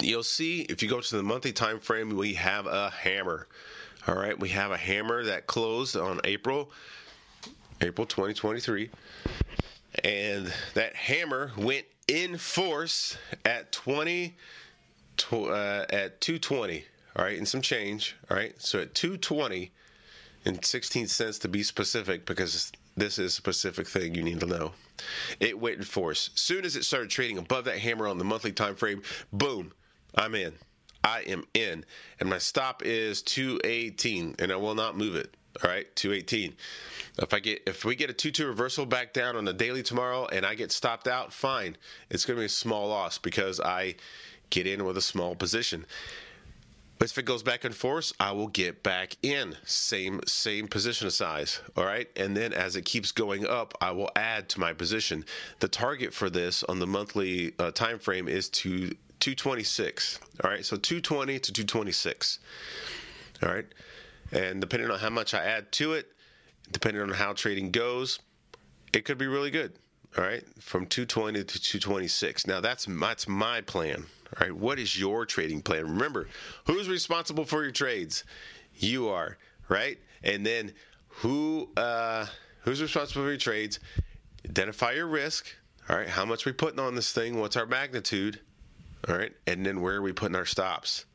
you'll 0.02 0.24
see 0.24 0.62
if 0.62 0.82
you 0.82 0.90
go 0.90 1.02
to 1.02 1.18
the 1.18 1.24
monthly 1.24 1.52
time 1.52 1.80
frame, 1.80 2.16
we 2.16 2.34
have 2.36 2.68
a 2.68 2.90
hammer. 2.90 3.48
All 4.08 4.16
right, 4.16 4.40
we 4.40 4.50
have 4.50 4.72
a 4.72 4.78
hammer 4.78 5.24
that 5.24 5.48
closed 5.48 5.96
on 5.96 6.22
April, 6.24 6.72
April 7.82 8.06
2023, 8.06 8.90
and 10.04 10.54
that 10.76 10.96
hammer 10.96 11.52
went 11.58 11.86
in 12.08 12.38
force 12.38 13.18
at 13.46 13.72
20, 13.72 14.36
uh, 15.32 15.86
at 15.90 16.22
220. 16.22 16.86
All 17.16 17.26
right, 17.26 17.38
and 17.38 17.48
some 17.48 17.62
change. 17.62 18.16
All 18.30 18.38
right, 18.38 18.54
so 18.62 18.80
at 18.80 18.94
220 18.94 19.72
and 20.46 20.64
16 20.64 21.08
cents 21.08 21.40
to 21.40 21.48
be 21.48 21.64
specific, 21.64 22.26
because 22.26 22.72
this 22.96 23.18
is 23.18 23.32
a 23.32 23.36
specific 23.36 23.88
thing 23.88 24.14
you 24.14 24.24
need 24.24 24.40
to 24.40 24.46
know. 24.46 24.74
It 25.40 25.60
went 25.60 25.78
in 25.78 25.84
force. 25.84 26.30
Soon 26.36 26.64
as 26.64 26.76
it 26.76 26.84
started 26.84 27.10
trading 27.10 27.38
above 27.38 27.66
that 27.66 27.80
hammer 27.80 28.08
on 28.08 28.18
the 28.18 28.24
monthly 28.24 28.52
time 28.52 28.76
frame, 28.76 29.02
boom, 29.34 29.74
I'm 30.16 30.36
in. 30.36 30.54
I 31.04 31.22
am 31.22 31.46
in. 31.54 31.86
And 32.20 32.30
my 32.30 32.40
stop 32.40 32.84
is 32.84 33.22
218 33.22 34.36
and 34.40 34.52
I 34.52 34.56
will 34.56 34.76
not 34.76 34.98
move 34.98 35.16
it. 35.16 35.36
All 35.64 35.70
right, 35.70 35.94
218. 35.96 36.54
If 37.20 37.34
I 37.34 37.40
get 37.40 37.62
if 37.66 37.86
we 37.86 37.96
get 37.96 38.10
a 38.10 38.14
2-2 38.14 38.46
reversal 38.46 38.86
back 38.86 39.14
down 39.14 39.38
on 39.38 39.46
the 39.46 39.54
daily 39.54 39.84
tomorrow 39.84 40.26
and 40.26 40.46
I 40.46 40.56
get 40.56 40.72
stopped 40.72 41.08
out, 41.08 41.32
fine. 41.32 41.78
It's 42.10 42.26
going 42.26 42.36
to 42.36 42.42
be 42.42 42.48
a 42.48 42.50
small 42.50 42.90
loss 42.90 43.18
because 43.18 43.60
I 43.62 43.96
get 44.50 44.68
in 44.68 44.84
with 44.84 44.98
a 44.98 45.02
small 45.02 45.36
position. 45.36 45.86
But 46.98 47.12
if 47.12 47.18
it 47.18 47.24
goes 47.24 47.44
back 47.44 47.66
and 47.66 47.76
forth, 47.76 48.14
I 48.20 48.32
will 48.32 48.48
get 48.48 48.82
back 48.82 49.18
in 49.22 49.56
same 49.66 50.22
same 50.26 50.68
position 50.68 51.10
size. 51.12 51.60
All 51.76 51.86
right, 51.86 52.10
and 52.16 52.36
then 52.36 52.54
as 52.54 52.76
it 52.76 52.84
keeps 52.84 53.12
going 53.12 53.46
up, 53.46 53.74
I 53.82 53.92
will 53.92 54.10
add 54.16 54.48
to 54.50 54.60
my 54.60 54.74
position. 54.74 55.26
The 55.60 55.68
target 55.68 56.14
for 56.14 56.30
this 56.30 56.64
on 56.64 56.80
the 56.80 56.88
monthly 56.88 57.54
uh, 57.60 57.72
time 57.72 58.00
frame 58.00 58.28
is 58.28 58.50
to 58.50 58.96
226. 59.20 60.20
All 60.44 60.50
right, 60.50 60.66
so 60.66 60.78
220 60.78 61.40
to 61.40 61.54
226. 61.54 62.40
All 63.44 63.50
right, 63.50 63.66
and 64.32 64.62
depending 64.62 64.90
on 64.90 65.00
how 65.00 65.10
much 65.10 65.34
I 65.34 65.44
add 65.44 65.72
to 65.74 65.94
it, 65.94 66.12
depending 66.72 67.02
on 67.02 67.10
how 67.10 67.34
trading 67.34 67.72
goes, 67.72 68.20
it 68.94 69.06
could 69.06 69.18
be 69.18 69.28
really 69.28 69.52
good. 69.52 69.74
All 70.18 70.24
right, 70.24 70.44
from 70.62 70.86
220 70.86 71.44
to 71.44 71.60
226. 71.62 72.48
Now 72.48 72.62
that's 72.62 72.86
that's 72.86 73.28
my 73.28 73.62
plan. 73.62 74.06
All 74.38 74.48
right, 74.48 74.56
what 74.56 74.80
is 74.80 74.98
your 74.98 75.26
trading 75.26 75.62
plan? 75.62 75.84
Remember, 75.84 76.28
who's 76.66 76.88
responsible 76.88 77.46
for 77.46 77.64
your 77.64 77.72
trades? 77.72 78.24
You 78.76 79.10
are, 79.10 79.38
right? 79.70 79.98
And 80.24 80.46
then 80.46 80.74
who 81.08 81.70
uh, 81.78 82.26
who's 82.62 82.82
responsible 82.82 83.24
for 83.24 83.30
your 83.30 83.38
trades? 83.38 83.80
Identify 84.46 84.94
your 84.94 85.08
risk. 85.08 85.48
All 85.90 85.98
right, 85.98 86.08
how 86.10 86.26
much 86.26 86.46
we 86.46 86.52
putting 86.52 86.80
on 86.80 86.96
this 86.96 87.12
thing? 87.12 87.40
What's 87.40 87.56
our 87.56 87.66
magnitude? 87.66 88.40
All 89.08 89.16
right, 89.16 89.34
and 89.46 89.66
then 89.66 89.82
where 89.82 89.96
are 89.96 90.02
we 90.02 90.14
putting 90.14 90.36
our 90.36 90.46
stops? 90.46 91.06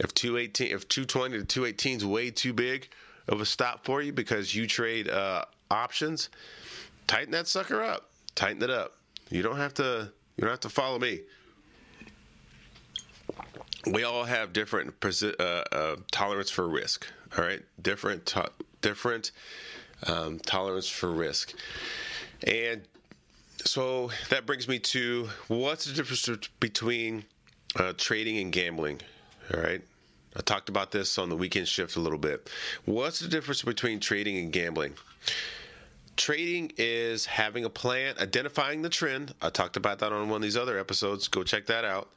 If 0.00 0.14
218, 0.14 0.74
if 0.74 0.88
220 0.88 1.38
to 1.38 1.44
218 1.44 1.96
is 1.98 2.06
way 2.06 2.30
too 2.30 2.52
big 2.52 2.88
of 3.28 3.40
a 3.40 3.46
stop 3.46 3.84
for 3.84 4.02
you 4.02 4.12
because 4.12 4.54
you 4.54 4.66
trade 4.66 5.08
uh, 5.08 5.44
options, 5.70 6.30
tighten 7.06 7.30
that 7.32 7.46
sucker 7.46 7.82
up. 7.82 8.10
Tighten 8.34 8.62
it 8.62 8.70
up. 8.70 8.96
You 9.30 9.42
don't 9.42 9.58
have 9.58 9.74
to. 9.74 10.10
You 10.36 10.42
don't 10.42 10.50
have 10.50 10.60
to 10.60 10.68
follow 10.68 10.98
me. 10.98 11.20
We 13.86 14.04
all 14.04 14.24
have 14.24 14.52
different 14.52 14.94
uh, 15.04 15.42
uh, 15.42 15.96
tolerance 16.10 16.50
for 16.50 16.68
risk. 16.68 17.06
All 17.36 17.44
right, 17.44 17.62
different 17.80 18.26
to- 18.26 18.50
different 18.80 19.32
um, 20.06 20.38
tolerance 20.38 20.88
for 20.88 21.10
risk, 21.10 21.54
and 22.46 22.82
so 23.64 24.10
that 24.28 24.46
brings 24.46 24.68
me 24.68 24.78
to 24.78 25.28
what's 25.48 25.84
the 25.84 25.92
difference 25.92 26.48
between 26.60 27.24
uh, 27.76 27.92
trading 27.96 28.38
and 28.38 28.52
gambling? 28.52 29.00
All 29.52 29.60
right. 29.60 29.82
I 30.36 30.40
talked 30.42 30.68
about 30.68 30.92
this 30.92 31.18
on 31.18 31.28
the 31.28 31.36
weekend 31.36 31.66
shift 31.66 31.96
a 31.96 32.00
little 32.00 32.18
bit. 32.18 32.48
What's 32.84 33.18
the 33.18 33.28
difference 33.28 33.62
between 33.62 33.98
trading 33.98 34.38
and 34.38 34.52
gambling? 34.52 34.94
Trading 36.16 36.72
is 36.76 37.26
having 37.26 37.64
a 37.64 37.70
plan, 37.70 38.14
identifying 38.20 38.82
the 38.82 38.88
trend. 38.88 39.34
I 39.42 39.50
talked 39.50 39.76
about 39.76 39.98
that 40.00 40.12
on 40.12 40.28
one 40.28 40.36
of 40.36 40.42
these 40.42 40.56
other 40.56 40.78
episodes. 40.78 41.26
Go 41.28 41.42
check 41.42 41.66
that 41.66 41.84
out. 41.84 42.10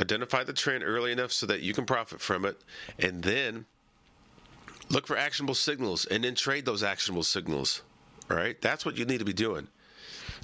Identify 0.00 0.44
the 0.44 0.52
trend 0.52 0.84
early 0.84 1.12
enough 1.12 1.32
so 1.32 1.46
that 1.46 1.60
you 1.60 1.74
can 1.74 1.84
profit 1.84 2.20
from 2.20 2.44
it, 2.44 2.58
and 2.98 3.22
then 3.22 3.66
look 4.90 5.06
for 5.06 5.16
actionable 5.16 5.54
signals 5.54 6.04
and 6.06 6.24
then 6.24 6.34
trade 6.34 6.64
those 6.64 6.82
actionable 6.82 7.22
signals. 7.22 7.82
All 8.30 8.36
right, 8.36 8.60
that's 8.60 8.84
what 8.84 8.96
you 8.96 9.04
need 9.04 9.18
to 9.18 9.24
be 9.24 9.32
doing. 9.32 9.68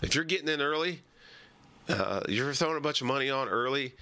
If 0.04 0.14
you're 0.14 0.24
getting 0.24 0.48
in 0.48 0.60
early, 0.60 1.00
uh, 1.88 2.20
you're 2.28 2.52
throwing 2.52 2.76
a 2.76 2.80
bunch 2.80 3.00
of 3.00 3.06
money 3.06 3.30
on 3.30 3.48
early, 3.48 3.94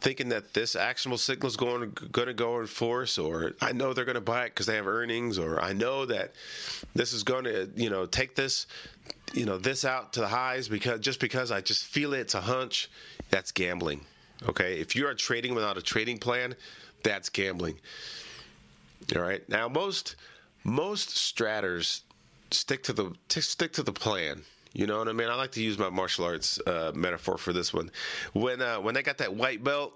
thinking 0.00 0.28
that 0.30 0.52
this 0.52 0.74
actionable 0.74 1.16
signal 1.16 1.46
is 1.46 1.56
going 1.56 1.96
going 2.10 2.26
to 2.26 2.34
go 2.34 2.58
in 2.58 2.66
force, 2.66 3.18
or 3.18 3.52
I 3.60 3.70
know 3.70 3.92
they're 3.92 4.04
going 4.04 4.16
to 4.16 4.20
buy 4.20 4.46
it 4.46 4.48
because 4.48 4.66
they 4.66 4.74
have 4.74 4.88
earnings, 4.88 5.38
or 5.38 5.62
I 5.62 5.72
know 5.72 6.06
that 6.06 6.32
this 6.94 7.12
is 7.12 7.22
going 7.22 7.44
to 7.44 7.70
you 7.76 7.88
know 7.88 8.04
take 8.04 8.34
this 8.34 8.66
you 9.32 9.46
know 9.46 9.56
this 9.56 9.84
out 9.84 10.12
to 10.14 10.20
the 10.20 10.26
highs 10.26 10.66
because 10.66 10.98
just 10.98 11.20
because 11.20 11.52
I 11.52 11.60
just 11.60 11.84
feel 11.84 12.14
it, 12.14 12.20
it's 12.20 12.34
a 12.34 12.40
hunch. 12.40 12.90
That's 13.30 13.52
gambling. 13.52 14.00
Okay, 14.48 14.80
if 14.80 14.96
you 14.96 15.06
are 15.06 15.14
trading 15.14 15.54
without 15.54 15.78
a 15.78 15.82
trading 15.82 16.18
plan, 16.18 16.56
that's 17.04 17.28
gambling. 17.28 17.78
All 19.14 19.22
right. 19.22 19.48
Now 19.48 19.68
most 19.68 20.16
most 20.64 21.10
stratters 21.10 22.00
stick 22.50 22.82
to 22.84 22.92
the 22.92 23.12
stick 23.28 23.72
to 23.74 23.84
the 23.84 23.92
plan. 23.92 24.42
You 24.74 24.86
know 24.88 24.98
what 24.98 25.08
I 25.08 25.12
mean? 25.12 25.28
I 25.28 25.36
like 25.36 25.52
to 25.52 25.62
use 25.62 25.78
my 25.78 25.88
martial 25.88 26.24
arts 26.24 26.58
uh, 26.66 26.90
metaphor 26.94 27.38
for 27.38 27.52
this 27.52 27.72
one. 27.72 27.90
When 28.32 28.60
uh, 28.60 28.80
when 28.80 28.94
they 28.94 29.02
got 29.02 29.18
that 29.18 29.34
white 29.34 29.62
belt, 29.62 29.94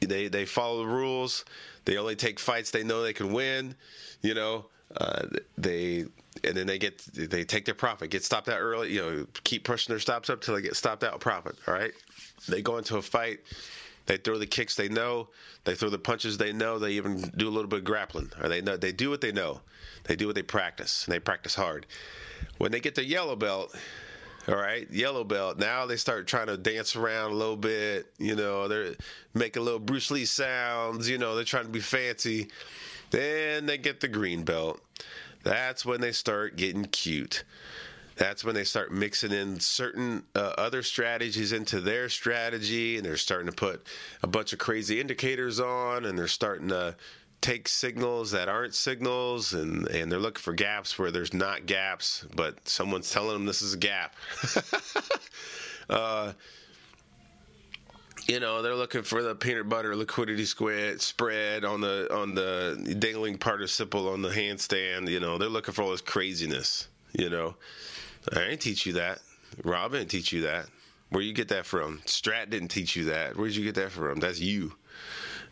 they 0.00 0.28
they 0.28 0.46
follow 0.46 0.78
the 0.78 0.88
rules. 0.88 1.44
They 1.84 1.98
only 1.98 2.16
take 2.16 2.40
fights 2.40 2.70
they 2.70 2.82
know 2.82 3.02
they 3.02 3.12
can 3.12 3.32
win. 3.32 3.76
You 4.22 4.34
know, 4.34 4.66
uh, 4.96 5.26
they 5.58 6.06
and 6.42 6.56
then 6.56 6.66
they 6.66 6.78
get 6.78 6.98
they 7.12 7.44
take 7.44 7.66
their 7.66 7.74
profit, 7.74 8.10
get 8.10 8.24
stopped 8.24 8.48
out 8.48 8.58
early. 8.58 8.90
You 8.90 9.02
know, 9.02 9.26
keep 9.44 9.64
pushing 9.64 9.92
their 9.92 10.00
stops 10.00 10.30
up 10.30 10.40
till 10.40 10.54
they 10.54 10.62
get 10.62 10.76
stopped 10.76 11.04
out 11.04 11.12
of 11.12 11.20
profit. 11.20 11.56
All 11.68 11.74
right, 11.74 11.92
they 12.48 12.62
go 12.62 12.78
into 12.78 12.96
a 12.96 13.02
fight. 13.02 13.40
They 14.06 14.16
throw 14.18 14.38
the 14.38 14.46
kicks 14.46 14.74
they 14.74 14.88
know. 14.88 15.28
They 15.64 15.74
throw 15.74 15.88
the 15.88 15.98
punches 15.98 16.36
they 16.36 16.52
know. 16.52 16.78
They 16.78 16.92
even 16.92 17.20
do 17.36 17.48
a 17.48 17.50
little 17.50 17.68
bit 17.68 17.80
of 17.80 17.84
grappling. 17.84 18.30
Or 18.40 18.48
they 18.48 18.60
know 18.60 18.76
they 18.76 18.92
do 18.92 19.10
what 19.10 19.20
they 19.20 19.32
know. 19.32 19.60
They 20.04 20.16
do 20.16 20.26
what 20.26 20.34
they 20.36 20.42
practice. 20.42 21.04
And 21.06 21.14
they 21.14 21.18
practice 21.20 21.54
hard. 21.54 21.86
When 22.58 22.70
they 22.72 22.80
get 22.80 22.94
their 22.94 23.04
yellow 23.04 23.36
belt, 23.36 23.74
All 24.46 24.56
right, 24.56 24.90
yellow 24.90 25.24
belt. 25.24 25.58
Now 25.58 25.86
they 25.86 25.96
start 25.96 26.26
trying 26.26 26.48
to 26.48 26.58
dance 26.58 26.96
around 26.96 27.32
a 27.32 27.34
little 27.34 27.56
bit. 27.56 28.12
You 28.18 28.36
know, 28.36 28.68
they're 28.68 28.94
making 29.32 29.64
little 29.64 29.80
Bruce 29.80 30.10
Lee 30.10 30.26
sounds. 30.26 31.08
You 31.08 31.16
know, 31.16 31.34
they're 31.34 31.44
trying 31.44 31.64
to 31.64 31.70
be 31.70 31.80
fancy. 31.80 32.48
Then 33.10 33.64
they 33.64 33.78
get 33.78 34.00
the 34.00 34.08
green 34.08 34.42
belt. 34.42 34.82
That's 35.44 35.86
when 35.86 36.00
they 36.02 36.12
start 36.12 36.56
getting 36.56 36.84
cute. 36.84 37.44
That's 38.16 38.44
when 38.44 38.54
they 38.54 38.64
start 38.64 38.92
mixing 38.92 39.32
in 39.32 39.58
certain 39.60 40.24
uh, 40.34 40.52
other 40.56 40.82
strategies 40.82 41.52
into 41.52 41.80
their 41.80 42.08
strategy, 42.08 42.96
and 42.96 43.04
they're 43.04 43.16
starting 43.16 43.48
to 43.48 43.56
put 43.56 43.86
a 44.22 44.26
bunch 44.26 44.52
of 44.52 44.58
crazy 44.58 45.00
indicators 45.00 45.60
on, 45.60 46.04
and 46.04 46.18
they're 46.18 46.28
starting 46.28 46.68
to 46.68 46.96
take 47.44 47.68
signals 47.68 48.30
that 48.30 48.48
aren't 48.48 48.74
signals 48.74 49.52
and, 49.52 49.86
and 49.88 50.10
they're 50.10 50.18
looking 50.18 50.40
for 50.40 50.54
gaps 50.54 50.98
where 50.98 51.10
there's 51.10 51.34
not 51.34 51.66
gaps, 51.66 52.24
but 52.34 52.66
someone's 52.66 53.10
telling 53.10 53.34
them 53.34 53.44
this 53.44 53.60
is 53.60 53.74
a 53.74 53.76
gap. 53.76 54.16
uh, 55.90 56.32
you 58.26 58.40
know, 58.40 58.62
they're 58.62 58.74
looking 58.74 59.02
for 59.02 59.22
the 59.22 59.34
peanut 59.34 59.68
butter 59.68 59.94
liquidity 59.94 60.46
squid 60.46 61.02
spread 61.02 61.64
on 61.66 61.82
the 61.82 62.08
on 62.10 62.34
the 62.34 62.96
dangling 62.98 63.36
participle 63.36 64.08
on 64.08 64.22
the 64.22 64.30
handstand. 64.30 65.10
You 65.10 65.20
know, 65.20 65.36
they're 65.36 65.48
looking 65.50 65.74
for 65.74 65.82
all 65.82 65.90
this 65.90 66.00
craziness. 66.00 66.88
You 67.12 67.28
know, 67.28 67.56
I 68.32 68.36
didn't 68.36 68.60
teach 68.60 68.86
you 68.86 68.94
that. 68.94 69.20
Rob 69.62 69.92
didn't 69.92 70.08
teach 70.08 70.32
you 70.32 70.42
that. 70.42 70.66
Where 71.10 71.22
you 71.22 71.32
get 71.32 71.48
that 71.48 71.66
from? 71.66 72.00
Strat 72.06 72.50
didn't 72.50 72.68
teach 72.68 72.96
you 72.96 73.04
that. 73.04 73.36
Where 73.36 73.46
did 73.46 73.56
you 73.56 73.64
get 73.64 73.74
that 73.76 73.92
from? 73.92 74.18
That's 74.20 74.40
you. 74.40 74.72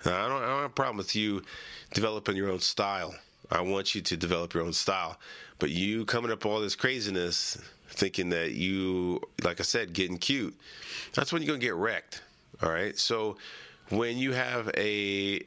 I 0.04 0.28
don't, 0.28 0.42
I 0.42 0.46
don't 0.46 0.62
have 0.62 0.64
a 0.64 0.68
problem 0.70 0.96
with 0.96 1.14
you 1.14 1.42
developing 1.94 2.36
your 2.36 2.50
own 2.50 2.58
style. 2.58 3.14
I 3.50 3.60
want 3.60 3.94
you 3.94 4.00
to 4.00 4.16
develop 4.16 4.54
your 4.54 4.64
own 4.64 4.72
style. 4.72 5.18
But 5.58 5.70
you 5.70 6.04
coming 6.04 6.32
up 6.32 6.44
all 6.46 6.60
this 6.60 6.74
craziness, 6.74 7.58
thinking 7.90 8.30
that 8.30 8.52
you, 8.52 9.20
like 9.44 9.60
I 9.60 9.62
said, 9.62 9.92
getting 9.92 10.18
cute, 10.18 10.58
that's 11.12 11.32
when 11.32 11.42
you're 11.42 11.48
going 11.48 11.60
to 11.60 11.66
get 11.66 11.74
wrecked. 11.74 12.22
All 12.62 12.70
right. 12.70 12.98
So 12.98 13.36
when 13.90 14.18
you 14.18 14.32
have 14.32 14.70
a 14.76 15.42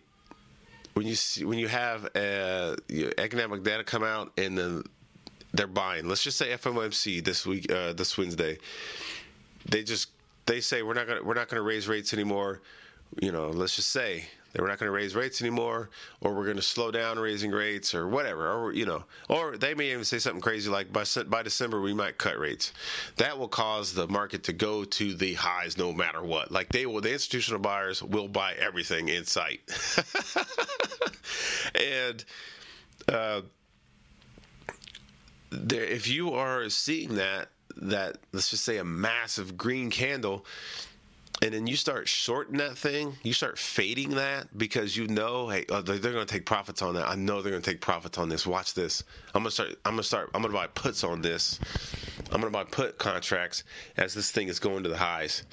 when 0.93 1.05
you 1.05 1.15
see, 1.15 1.43
when 1.43 1.59
you 1.59 1.67
have 1.67 2.05
uh, 2.05 2.09
a, 2.15 2.75
you 2.87 3.11
economic 3.17 3.63
data 3.63 3.83
come 3.83 4.03
out 4.03 4.31
and 4.37 4.57
then 4.57 4.83
they're 5.55 5.67
buying. 5.67 6.07
Let's 6.07 6.23
just 6.23 6.37
say 6.37 6.49
FOMC 6.49 7.23
this 7.23 7.45
week, 7.45 7.71
uh, 7.71 7.93
this 7.93 8.17
Wednesday. 8.17 8.57
They 9.65 9.83
just 9.83 10.09
they 10.45 10.61
say 10.61 10.83
we're 10.83 10.93
not 10.93 11.07
gonna 11.07 11.23
we're 11.23 11.33
not 11.33 11.49
gonna 11.49 11.61
raise 11.61 11.87
rates 11.87 12.13
anymore. 12.13 12.61
You 13.21 13.31
know, 13.31 13.49
let's 13.49 13.75
just 13.75 13.89
say 13.89 14.25
that 14.55 14.61
we're 14.61 14.69
not 14.69 14.79
to 14.79 14.89
raise 14.89 15.15
rates 15.15 15.41
anymore, 15.41 15.89
or 16.21 16.33
we're 16.33 16.45
to 16.53 16.61
slow 16.61 16.89
down 16.89 17.19
raising 17.19 17.51
rates, 17.51 17.93
or 17.93 18.07
whatever, 18.07 18.49
or 18.49 18.71
you 18.71 18.85
know, 18.85 19.03
or 19.27 19.57
they 19.57 19.73
may 19.73 19.91
even 19.91 20.05
say 20.05 20.17
something 20.17 20.39
crazy 20.39 20.69
like 20.69 20.93
by 20.93 21.03
by 21.27 21.43
December 21.43 21.81
we 21.81 21.93
might 21.93 22.17
cut 22.17 22.39
rates. 22.39 22.71
That 23.17 23.37
will 23.37 23.49
cause 23.49 23.93
the 23.93 24.07
market 24.07 24.45
to 24.45 24.53
go 24.53 24.85
to 24.85 25.13
the 25.13 25.33
highs 25.33 25.77
no 25.77 25.91
matter 25.91 26.23
what. 26.23 26.53
Like 26.53 26.69
they 26.69 26.85
will, 26.85 27.01
the 27.01 27.11
institutional 27.11 27.59
buyers 27.59 28.01
will 28.01 28.29
buy 28.29 28.53
everything 28.53 29.09
in 29.09 29.25
sight, 29.25 29.59
and. 31.75 32.23
Uh, 33.09 33.41
there, 35.55 35.83
if 35.83 36.07
you 36.07 36.33
are 36.33 36.69
seeing 36.69 37.15
that 37.15 37.49
that 37.77 38.17
let's 38.31 38.49
just 38.49 38.63
say 38.63 38.77
a 38.77 38.83
massive 38.83 39.57
green 39.57 39.89
candle 39.89 40.45
and 41.41 41.53
then 41.53 41.67
you 41.67 41.75
start 41.75 42.07
shorting 42.07 42.57
that 42.57 42.77
thing, 42.77 43.13
you 43.23 43.33
start 43.33 43.59
fading 43.59 44.11
that 44.11 44.57
because 44.57 44.95
you 44.95 45.07
know, 45.07 45.49
hey, 45.49 45.65
oh, 45.69 45.81
they're, 45.81 45.99
going 45.99 46.25
to 46.25 46.33
take 46.33 46.45
profits 46.45 46.81
on 46.81 46.95
that. 46.95 47.09
I 47.09 47.15
know 47.15 47.41
they're 47.41 47.51
going 47.51 47.61
to 47.61 47.69
take 47.69 47.81
profits 47.81 48.17
on 48.17 48.29
this. 48.29 48.47
Watch 48.47 48.73
this. 48.73 49.03
I'm 49.33 49.43
going 49.43 49.49
to 49.49 49.51
start. 49.51 49.69
I'm 49.83 49.93
going 49.93 49.97
to 49.97 50.07
start. 50.07 50.31
I'm 50.33 50.41
going 50.41 50.53
to 50.53 50.57
buy 50.57 50.67
puts 50.67 51.03
on 51.03 51.21
this. 51.21 51.59
I'm 52.31 52.39
going 52.39 52.51
to 52.53 52.57
buy 52.57 52.63
put 52.63 52.97
contracts 52.97 53.65
as 53.97 54.13
this 54.13 54.31
thing 54.31 54.47
is 54.47 54.59
going 54.59 54.83
to 54.83 54.89
the 54.89 54.97
highs. 54.97 55.43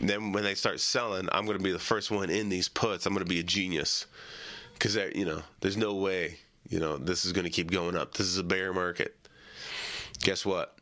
And 0.00 0.08
then 0.08 0.32
when 0.32 0.44
they 0.44 0.54
start 0.54 0.80
selling, 0.80 1.28
I'm 1.30 1.44
going 1.44 1.58
to 1.58 1.64
be 1.64 1.72
the 1.72 1.78
first 1.78 2.10
one 2.10 2.30
in 2.30 2.48
these 2.48 2.70
puts. 2.70 3.04
I'm 3.04 3.12
going 3.12 3.24
to 3.24 3.28
be 3.28 3.40
a 3.40 3.44
genius 3.44 4.06
because 4.72 4.96
you 5.14 5.26
know, 5.26 5.42
there's 5.60 5.76
no 5.76 5.94
way 5.94 6.38
you 6.72 6.80
know 6.80 6.96
this 6.96 7.26
is 7.26 7.32
going 7.32 7.44
to 7.44 7.50
keep 7.50 7.70
going 7.70 7.96
up. 7.96 8.14
This 8.14 8.26
is 8.26 8.38
a 8.38 8.42
bear 8.42 8.72
market. 8.72 9.14
Guess 10.22 10.46
what? 10.46 10.78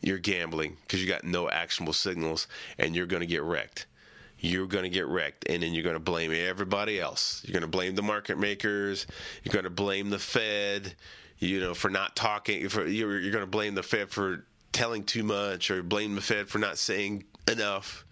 you're 0.00 0.18
gambling 0.18 0.76
because 0.82 1.02
you 1.02 1.08
got 1.08 1.24
no 1.24 1.48
actionable 1.48 1.92
signals 1.92 2.48
and 2.78 2.94
you're 2.94 3.06
going 3.06 3.20
to 3.20 3.26
get 3.26 3.42
wrecked. 3.42 3.86
You're 4.38 4.66
going 4.66 4.84
to 4.84 4.90
get 4.90 5.06
wrecked, 5.06 5.48
and 5.48 5.62
then 5.62 5.72
you're 5.72 5.82
going 5.82 5.96
to 5.96 6.00
blame 6.00 6.30
everybody 6.30 7.00
else. 7.00 7.42
You're 7.44 7.54
going 7.54 7.62
to 7.62 7.68
blame 7.68 7.94
the 7.94 8.02
market 8.02 8.38
makers. 8.38 9.06
You're 9.42 9.52
going 9.52 9.64
to 9.64 9.70
blame 9.70 10.10
the 10.10 10.18
Fed, 10.18 10.94
you 11.38 11.58
know, 11.58 11.72
for 11.72 11.88
not 11.88 12.14
talking. 12.14 12.68
For 12.68 12.86
you're, 12.86 13.18
you're 13.18 13.32
going 13.32 13.44
to 13.44 13.50
blame 13.50 13.74
the 13.74 13.82
Fed 13.82 14.10
for 14.10 14.44
telling 14.72 15.04
too 15.04 15.22
much, 15.22 15.70
or 15.70 15.82
blame 15.82 16.14
the 16.14 16.20
Fed 16.20 16.50
for 16.50 16.58
not 16.58 16.76
saying 16.76 17.24
enough. 17.50 18.04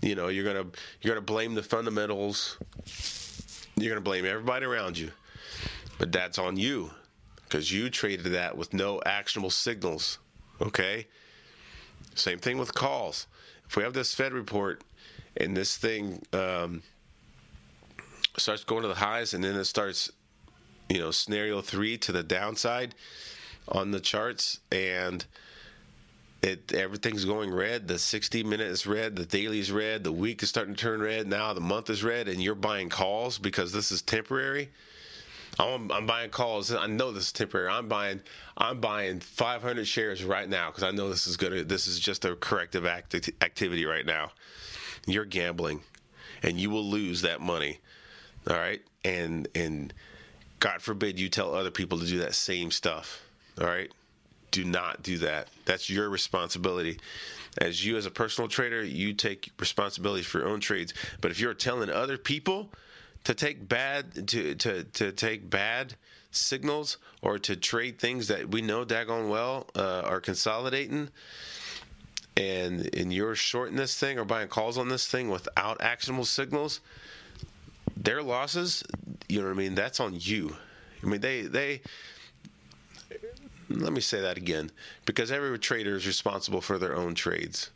You 0.00 0.14
know, 0.14 0.28
you're 0.28 0.44
going 0.44 0.56
to 0.56 0.78
you're 1.02 1.14
going 1.14 1.24
to 1.24 1.32
blame 1.32 1.52
the 1.54 1.62
fundamentals. 1.62 2.56
You're 3.76 3.90
going 3.90 4.02
to 4.02 4.10
blame 4.10 4.24
everybody 4.24 4.64
around 4.64 4.96
you, 4.96 5.10
but 5.98 6.12
that's 6.12 6.38
on 6.38 6.56
you 6.56 6.90
because 7.52 7.70
you 7.70 7.90
traded 7.90 8.32
that 8.32 8.56
with 8.56 8.72
no 8.72 8.98
actionable 9.04 9.50
signals. 9.50 10.18
Okay? 10.62 11.06
Same 12.14 12.38
thing 12.38 12.56
with 12.56 12.72
calls. 12.72 13.26
If 13.68 13.76
we 13.76 13.82
have 13.82 13.92
this 13.92 14.14
Fed 14.14 14.32
report 14.32 14.82
and 15.36 15.54
this 15.54 15.76
thing 15.76 16.22
um, 16.32 16.82
starts 18.38 18.64
going 18.64 18.80
to 18.82 18.88
the 18.88 18.94
highs 18.94 19.34
and 19.34 19.44
then 19.44 19.54
it 19.54 19.66
starts, 19.66 20.10
you 20.88 20.98
know, 20.98 21.10
scenario 21.10 21.60
three 21.60 21.98
to 21.98 22.10
the 22.10 22.22
downside 22.22 22.94
on 23.68 23.90
the 23.90 24.00
charts 24.00 24.60
and 24.70 25.26
it 26.40 26.72
everything's 26.72 27.26
going 27.26 27.52
red. 27.52 27.86
The 27.86 27.98
60 27.98 28.44
minute 28.44 28.68
is 28.68 28.86
red, 28.86 29.14
the 29.14 29.26
daily 29.26 29.58
is 29.58 29.70
red, 29.70 30.04
the 30.04 30.12
week 30.12 30.42
is 30.42 30.48
starting 30.48 30.74
to 30.74 30.80
turn 30.80 31.02
red. 31.02 31.26
Now 31.26 31.52
the 31.52 31.60
month 31.60 31.90
is 31.90 32.02
red, 32.02 32.28
and 32.28 32.42
you're 32.42 32.54
buying 32.54 32.88
calls 32.88 33.38
because 33.38 33.72
this 33.72 33.92
is 33.92 34.00
temporary. 34.00 34.70
I'm, 35.58 35.90
I'm 35.92 36.06
buying 36.06 36.30
calls. 36.30 36.72
I 36.72 36.86
know 36.86 37.12
this 37.12 37.24
is 37.24 37.32
temporary. 37.32 37.68
I'm 37.68 37.88
buying. 37.88 38.20
I'm 38.56 38.80
buying 38.80 39.20
500 39.20 39.86
shares 39.86 40.24
right 40.24 40.48
now 40.48 40.70
because 40.70 40.82
I 40.82 40.90
know 40.90 41.08
this 41.08 41.26
is 41.26 41.36
gonna. 41.36 41.64
This 41.64 41.86
is 41.86 41.98
just 42.00 42.24
a 42.24 42.34
corrective 42.36 42.86
act- 42.86 43.30
activity 43.42 43.84
right 43.84 44.06
now. 44.06 44.32
You're 45.06 45.24
gambling, 45.24 45.82
and 46.42 46.58
you 46.58 46.70
will 46.70 46.84
lose 46.84 47.22
that 47.22 47.40
money. 47.40 47.80
All 48.48 48.56
right, 48.56 48.80
and 49.04 49.46
and 49.54 49.92
God 50.58 50.80
forbid 50.80 51.20
you 51.20 51.28
tell 51.28 51.54
other 51.54 51.70
people 51.70 51.98
to 51.98 52.06
do 52.06 52.18
that 52.20 52.34
same 52.34 52.70
stuff. 52.70 53.22
All 53.60 53.66
right, 53.66 53.90
do 54.50 54.64
not 54.64 55.02
do 55.02 55.18
that. 55.18 55.48
That's 55.66 55.90
your 55.90 56.08
responsibility. 56.08 56.98
As 57.58 57.84
you, 57.84 57.98
as 57.98 58.06
a 58.06 58.10
personal 58.10 58.48
trader, 58.48 58.82
you 58.82 59.12
take 59.12 59.50
responsibility 59.58 60.22
for 60.22 60.38
your 60.38 60.48
own 60.48 60.60
trades. 60.60 60.94
But 61.20 61.30
if 61.30 61.38
you're 61.38 61.52
telling 61.52 61.90
other 61.90 62.16
people 62.16 62.70
to 63.24 63.34
take 63.34 63.68
bad 63.68 64.28
to 64.28 64.54
to 64.56 64.84
to 64.84 65.12
take 65.12 65.48
bad 65.48 65.94
signals 66.30 66.96
or 67.20 67.38
to 67.38 67.54
trade 67.56 67.98
things 67.98 68.28
that 68.28 68.50
we 68.50 68.62
know 68.62 68.84
daggone 68.84 69.28
well 69.28 69.68
uh, 69.76 70.02
are 70.04 70.20
consolidating. 70.20 71.08
And 72.36 72.88
and 72.94 73.12
you're 73.12 73.34
shorting 73.34 73.76
this 73.76 73.98
thing 73.98 74.18
or 74.18 74.24
buying 74.24 74.48
calls 74.48 74.78
on 74.78 74.88
this 74.88 75.06
thing 75.06 75.28
without 75.28 75.80
actionable 75.82 76.24
signals 76.24 76.80
their 77.94 78.22
losses 78.22 78.82
you 79.28 79.40
know 79.40 79.46
what 79.46 79.54
i 79.54 79.56
mean? 79.56 79.74
That's 79.74 80.00
on 80.00 80.14
you. 80.18 80.56
I 81.02 81.06
mean 81.06 81.20
they 81.20 81.42
they 81.42 81.82
let 83.68 83.92
me 83.92 84.00
say 84.00 84.20
that 84.20 84.36
again 84.36 84.70
because 85.06 85.30
every 85.30 85.58
trader 85.58 85.96
is 85.96 86.06
responsible 86.06 86.60
for 86.60 86.78
their 86.78 86.96
own 86.96 87.14
trades 87.14 87.70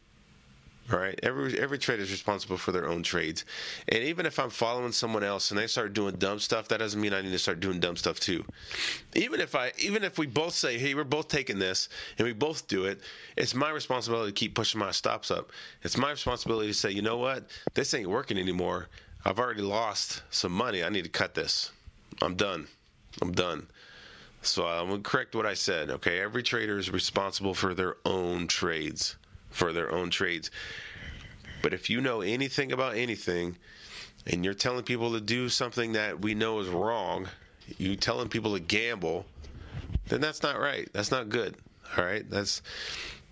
all 0.92 1.00
right. 1.00 1.18
Every 1.22 1.58
every 1.58 1.78
trader 1.78 2.02
is 2.02 2.12
responsible 2.12 2.56
for 2.56 2.70
their 2.70 2.86
own 2.86 3.02
trades. 3.02 3.44
And 3.88 4.04
even 4.04 4.24
if 4.24 4.38
I'm 4.38 4.50
following 4.50 4.92
someone 4.92 5.24
else 5.24 5.50
and 5.50 5.58
they 5.58 5.66
start 5.66 5.94
doing 5.94 6.14
dumb 6.14 6.38
stuff, 6.38 6.68
that 6.68 6.78
doesn't 6.78 7.00
mean 7.00 7.12
I 7.12 7.22
need 7.22 7.32
to 7.32 7.38
start 7.40 7.58
doing 7.58 7.80
dumb 7.80 7.96
stuff 7.96 8.20
too. 8.20 8.44
Even 9.14 9.40
if 9.40 9.56
I 9.56 9.72
even 9.78 10.04
if 10.04 10.16
we 10.16 10.26
both 10.26 10.54
say, 10.54 10.78
"Hey, 10.78 10.94
we're 10.94 11.02
both 11.02 11.26
taking 11.26 11.58
this," 11.58 11.88
and 12.18 12.26
we 12.26 12.32
both 12.32 12.68
do 12.68 12.84
it, 12.84 13.00
it's 13.36 13.52
my 13.52 13.70
responsibility 13.70 14.30
to 14.30 14.38
keep 14.38 14.54
pushing 14.54 14.78
my 14.78 14.92
stops 14.92 15.30
up. 15.30 15.50
It's 15.82 15.96
my 15.96 16.12
responsibility 16.12 16.68
to 16.68 16.74
say, 16.74 16.92
"You 16.92 17.02
know 17.02 17.16
what? 17.16 17.50
This 17.74 17.92
ain't 17.92 18.08
working 18.08 18.38
anymore. 18.38 18.88
I've 19.24 19.40
already 19.40 19.62
lost 19.62 20.22
some 20.30 20.52
money. 20.52 20.84
I 20.84 20.88
need 20.88 21.02
to 21.02 21.10
cut 21.10 21.34
this. 21.34 21.72
I'm 22.22 22.36
done. 22.36 22.68
I'm 23.20 23.32
done." 23.32 23.66
So 24.42 24.64
I'm 24.64 24.90
to 24.90 24.98
correct 24.98 25.34
what 25.34 25.46
I 25.46 25.54
said, 25.54 25.90
okay? 25.90 26.20
Every 26.20 26.44
trader 26.44 26.78
is 26.78 26.88
responsible 26.90 27.54
for 27.54 27.74
their 27.74 27.96
own 28.04 28.46
trades 28.46 29.16
for 29.56 29.72
their 29.72 29.90
own 29.90 30.10
trades. 30.10 30.50
But 31.62 31.72
if 31.72 31.88
you 31.88 32.00
know 32.00 32.20
anything 32.20 32.72
about 32.72 32.96
anything 32.96 33.56
and 34.26 34.44
you're 34.44 34.54
telling 34.54 34.84
people 34.84 35.12
to 35.12 35.20
do 35.20 35.48
something 35.48 35.92
that 35.92 36.20
we 36.20 36.34
know 36.34 36.60
is 36.60 36.68
wrong, 36.68 37.26
you 37.78 37.96
telling 37.96 38.28
people 38.28 38.52
to 38.52 38.60
gamble, 38.60 39.24
then 40.08 40.20
that's 40.20 40.42
not 40.42 40.60
right. 40.60 40.88
That's 40.92 41.10
not 41.10 41.30
good. 41.30 41.56
All 41.96 42.04
right? 42.04 42.28
That's 42.28 42.62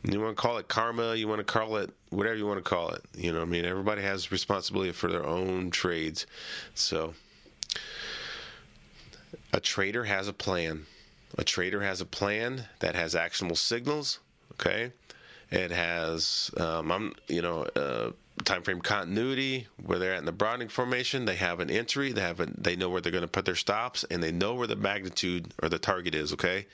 you 0.02 0.20
want 0.20 0.36
to 0.36 0.40
call 0.40 0.58
it 0.58 0.68
karma, 0.68 1.14
you 1.14 1.28
want 1.28 1.38
to 1.38 1.44
call 1.44 1.76
it 1.76 1.90
whatever 2.10 2.36
you 2.36 2.46
want 2.46 2.58
to 2.58 2.68
call 2.68 2.90
it. 2.90 3.02
You 3.14 3.32
know, 3.32 3.42
I 3.42 3.46
mean, 3.46 3.64
everybody 3.64 4.02
has 4.02 4.32
responsibility 4.32 4.92
for 4.92 5.10
their 5.10 5.24
own 5.24 5.70
trades. 5.70 6.26
So 6.74 7.14
a 9.52 9.60
trader 9.60 10.04
has 10.04 10.28
a 10.28 10.32
plan. 10.32 10.86
A 11.36 11.44
trader 11.44 11.82
has 11.82 12.00
a 12.00 12.06
plan 12.06 12.64
that 12.80 12.94
has 12.94 13.14
actionable 13.14 13.56
signals, 13.56 14.20
okay? 14.52 14.92
It 15.50 15.70
has, 15.70 16.50
um, 16.56 16.90
I'm, 16.90 17.14
you 17.28 17.42
know, 17.42 17.62
uh, 17.76 18.10
time 18.44 18.62
frame 18.62 18.80
continuity 18.80 19.68
where 19.84 19.98
they're 19.98 20.14
at 20.14 20.18
in 20.18 20.24
the 20.24 20.32
broadening 20.32 20.68
formation. 20.68 21.24
They 21.24 21.36
have 21.36 21.60
an 21.60 21.70
entry. 21.70 22.12
They 22.12 22.20
have 22.20 22.40
a, 22.40 22.46
they 22.46 22.76
know 22.76 22.88
where 22.88 23.00
they're 23.00 23.12
going 23.12 23.22
to 23.22 23.28
put 23.28 23.44
their 23.44 23.54
stops, 23.54 24.04
and 24.10 24.22
they 24.22 24.32
know 24.32 24.54
where 24.54 24.66
the 24.66 24.76
magnitude 24.76 25.52
or 25.62 25.68
the 25.68 25.78
target 25.78 26.14
is. 26.14 26.32
Okay, 26.32 26.66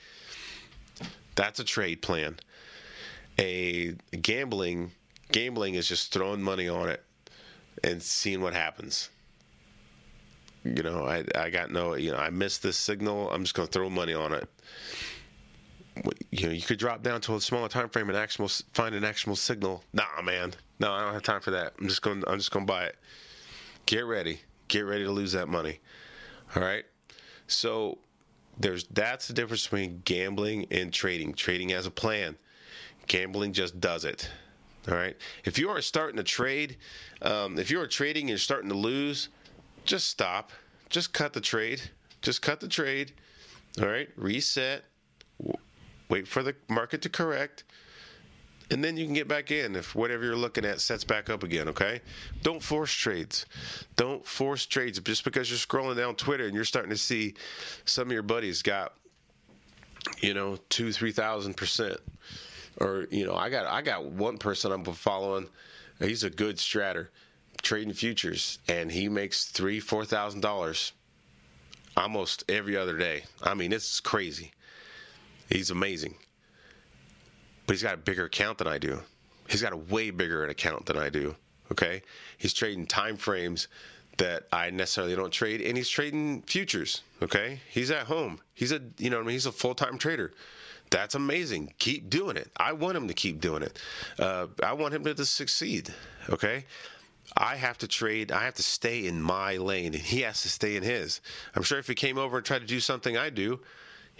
that's 1.35 1.59
a 1.59 1.63
trade 1.63 2.01
plan. 2.01 2.37
A 3.39 3.95
gambling 4.21 4.91
gambling 5.31 5.75
is 5.75 5.87
just 5.87 6.11
throwing 6.11 6.41
money 6.41 6.67
on 6.67 6.89
it 6.89 7.03
and 7.83 8.01
seeing 8.01 8.41
what 8.41 8.53
happens. 8.53 9.09
You 10.63 10.83
know, 10.83 11.05
I 11.05 11.23
I 11.35 11.49
got 11.49 11.71
no, 11.71 11.95
you 11.95 12.11
know, 12.11 12.17
I 12.17 12.29
missed 12.29 12.63
this 12.63 12.77
signal. 12.77 13.31
I'm 13.31 13.43
just 13.43 13.55
going 13.55 13.67
to 13.67 13.71
throw 13.71 13.89
money 13.89 14.13
on 14.13 14.33
it. 14.33 14.47
You 16.31 16.47
know, 16.47 16.53
you 16.53 16.61
could 16.61 16.79
drop 16.79 17.03
down 17.03 17.21
to 17.21 17.35
a 17.35 17.41
smaller 17.41 17.67
time 17.67 17.89
frame 17.89 18.09
and 18.09 18.17
actual 18.17 18.47
find 18.73 18.95
an 18.95 19.03
actual 19.03 19.35
signal. 19.35 19.83
Nah, 19.93 20.21
man, 20.23 20.53
no, 20.79 20.91
I 20.91 21.01
don't 21.01 21.13
have 21.13 21.23
time 21.23 21.41
for 21.41 21.51
that. 21.51 21.73
I'm 21.79 21.87
just 21.87 22.01
going. 22.01 22.23
I'm 22.27 22.37
just 22.37 22.51
going 22.51 22.65
to 22.65 22.71
buy 22.71 22.85
it. 22.85 22.95
Get 23.85 24.05
ready. 24.05 24.39
Get 24.67 24.81
ready 24.81 25.03
to 25.03 25.11
lose 25.11 25.33
that 25.33 25.49
money. 25.49 25.79
All 26.55 26.63
right. 26.63 26.85
So 27.47 27.97
there's 28.57 28.85
that's 28.85 29.27
the 29.27 29.33
difference 29.33 29.63
between 29.63 30.01
gambling 30.05 30.67
and 30.71 30.93
trading. 30.93 31.33
Trading 31.33 31.69
has 31.69 31.85
a 31.85 31.91
plan. 31.91 32.37
Gambling 33.07 33.53
just 33.53 33.79
does 33.79 34.05
it. 34.05 34.29
All 34.87 34.95
right. 34.95 35.15
If 35.43 35.59
you 35.59 35.69
are 35.69 35.81
starting 35.81 36.17
to 36.17 36.23
trade, 36.23 36.77
um, 37.21 37.59
if 37.59 37.69
you 37.69 37.79
are 37.81 37.87
trading 37.87 38.23
and 38.23 38.29
you're 38.29 38.37
starting 38.37 38.69
to 38.69 38.77
lose, 38.77 39.29
just 39.85 40.07
stop. 40.07 40.51
Just 40.89 41.13
cut 41.13 41.33
the 41.33 41.41
trade. 41.41 41.81
Just 42.21 42.41
cut 42.41 42.59
the 42.59 42.67
trade. 42.67 43.13
All 43.81 43.87
right. 43.87 44.09
Reset. 44.15 44.83
Wait 46.11 46.27
for 46.27 46.43
the 46.43 46.53
market 46.69 47.01
to 47.01 47.09
correct. 47.09 47.63
And 48.69 48.83
then 48.83 48.95
you 48.95 49.05
can 49.05 49.13
get 49.13 49.27
back 49.27 49.49
in 49.49 49.75
if 49.75 49.95
whatever 49.95 50.23
you're 50.23 50.35
looking 50.35 50.65
at 50.65 50.79
sets 50.79 51.03
back 51.03 51.29
up 51.29 51.41
again, 51.41 51.67
okay? 51.69 52.01
Don't 52.43 52.61
force 52.61 52.93
trades. 52.93 53.45
Don't 53.95 54.25
force 54.25 54.65
trades 54.65 54.99
just 54.99 55.23
because 55.23 55.49
you're 55.49 55.57
scrolling 55.57 55.97
down 55.97 56.15
Twitter 56.15 56.45
and 56.45 56.53
you're 56.53 56.63
starting 56.63 56.91
to 56.91 56.97
see 56.97 57.33
some 57.85 58.07
of 58.07 58.11
your 58.13 58.23
buddies 58.23 58.61
got, 58.61 58.93
you 60.19 60.33
know, 60.33 60.57
two, 60.69 60.91
three 60.91 61.11
thousand 61.11 61.57
percent 61.57 61.99
or 62.77 63.07
you 63.09 63.25
know, 63.25 63.35
I 63.35 63.49
got 63.49 63.65
I 63.65 63.81
got 63.81 64.05
one 64.05 64.37
person 64.37 64.71
I'm 64.71 64.83
following. 64.83 65.47
He's 65.99 66.23
a 66.23 66.29
good 66.29 66.57
stratter, 66.57 67.07
trading 67.61 67.93
futures, 67.93 68.59
and 68.67 68.91
he 68.91 69.07
makes 69.09 69.45
three 69.45 69.79
four 69.79 70.05
thousand 70.05 70.41
dollars 70.41 70.93
almost 71.95 72.43
every 72.49 72.77
other 72.77 72.97
day. 72.97 73.23
I 73.43 73.53
mean, 73.53 73.71
it's 73.73 73.99
crazy. 73.99 74.51
He's 75.51 75.69
amazing, 75.69 76.15
but 77.65 77.73
he's 77.73 77.83
got 77.83 77.93
a 77.93 77.97
bigger 77.97 78.25
account 78.25 78.57
than 78.57 78.67
I 78.67 78.77
do. 78.77 78.99
He's 79.49 79.61
got 79.61 79.73
a 79.73 79.77
way 79.77 80.11
bigger 80.11 80.45
account 80.45 80.85
than 80.85 80.97
I 80.97 81.09
do. 81.09 81.35
Okay, 81.71 82.01
he's 82.37 82.53
trading 82.53 82.85
time 82.85 83.17
frames 83.17 83.67
that 84.17 84.47
I 84.51 84.69
necessarily 84.69 85.15
don't 85.15 85.31
trade, 85.31 85.61
and 85.61 85.77
he's 85.77 85.89
trading 85.89 86.41
futures. 86.43 87.01
Okay, 87.21 87.59
he's 87.69 87.91
at 87.91 88.07
home. 88.07 88.39
He's 88.53 88.71
a 88.71 88.81
you 88.97 89.09
know 89.09 89.19
I 89.19 89.21
mean 89.21 89.31
he's 89.31 89.45
a 89.45 89.51
full 89.51 89.75
time 89.75 89.97
trader 89.97 90.33
that's 90.91 91.15
amazing. 91.15 91.73
Keep 91.79 92.09
doing 92.09 92.37
it. 92.37 92.51
I 92.57 92.73
want 92.73 92.97
him 92.97 93.07
to 93.07 93.13
keep 93.13 93.39
doing 93.39 93.63
it. 93.63 93.79
Uh, 94.19 94.47
I 94.61 94.73
want 94.73 94.93
him 94.93 95.03
to, 95.05 95.15
to 95.15 95.25
succeed. 95.25 95.89
Okay. 96.29 96.65
I 97.37 97.55
have 97.55 97.77
to 97.79 97.87
trade. 97.87 98.31
I 98.31 98.43
have 98.43 98.55
to 98.55 98.63
stay 98.63 99.07
in 99.07 99.21
my 99.21 99.55
lane, 99.55 99.93
and 99.93 100.03
he 100.03 100.21
has 100.21 100.41
to 100.41 100.49
stay 100.49 100.75
in 100.75 100.83
his. 100.83 101.21
I'm 101.55 101.63
sure 101.63 101.79
if 101.79 101.87
he 101.87 101.95
came 101.95 102.17
over 102.17 102.37
and 102.37 102.45
tried 102.45 102.59
to 102.59 102.65
do 102.65 102.81
something 102.81 103.17
I 103.17 103.29
do, 103.29 103.61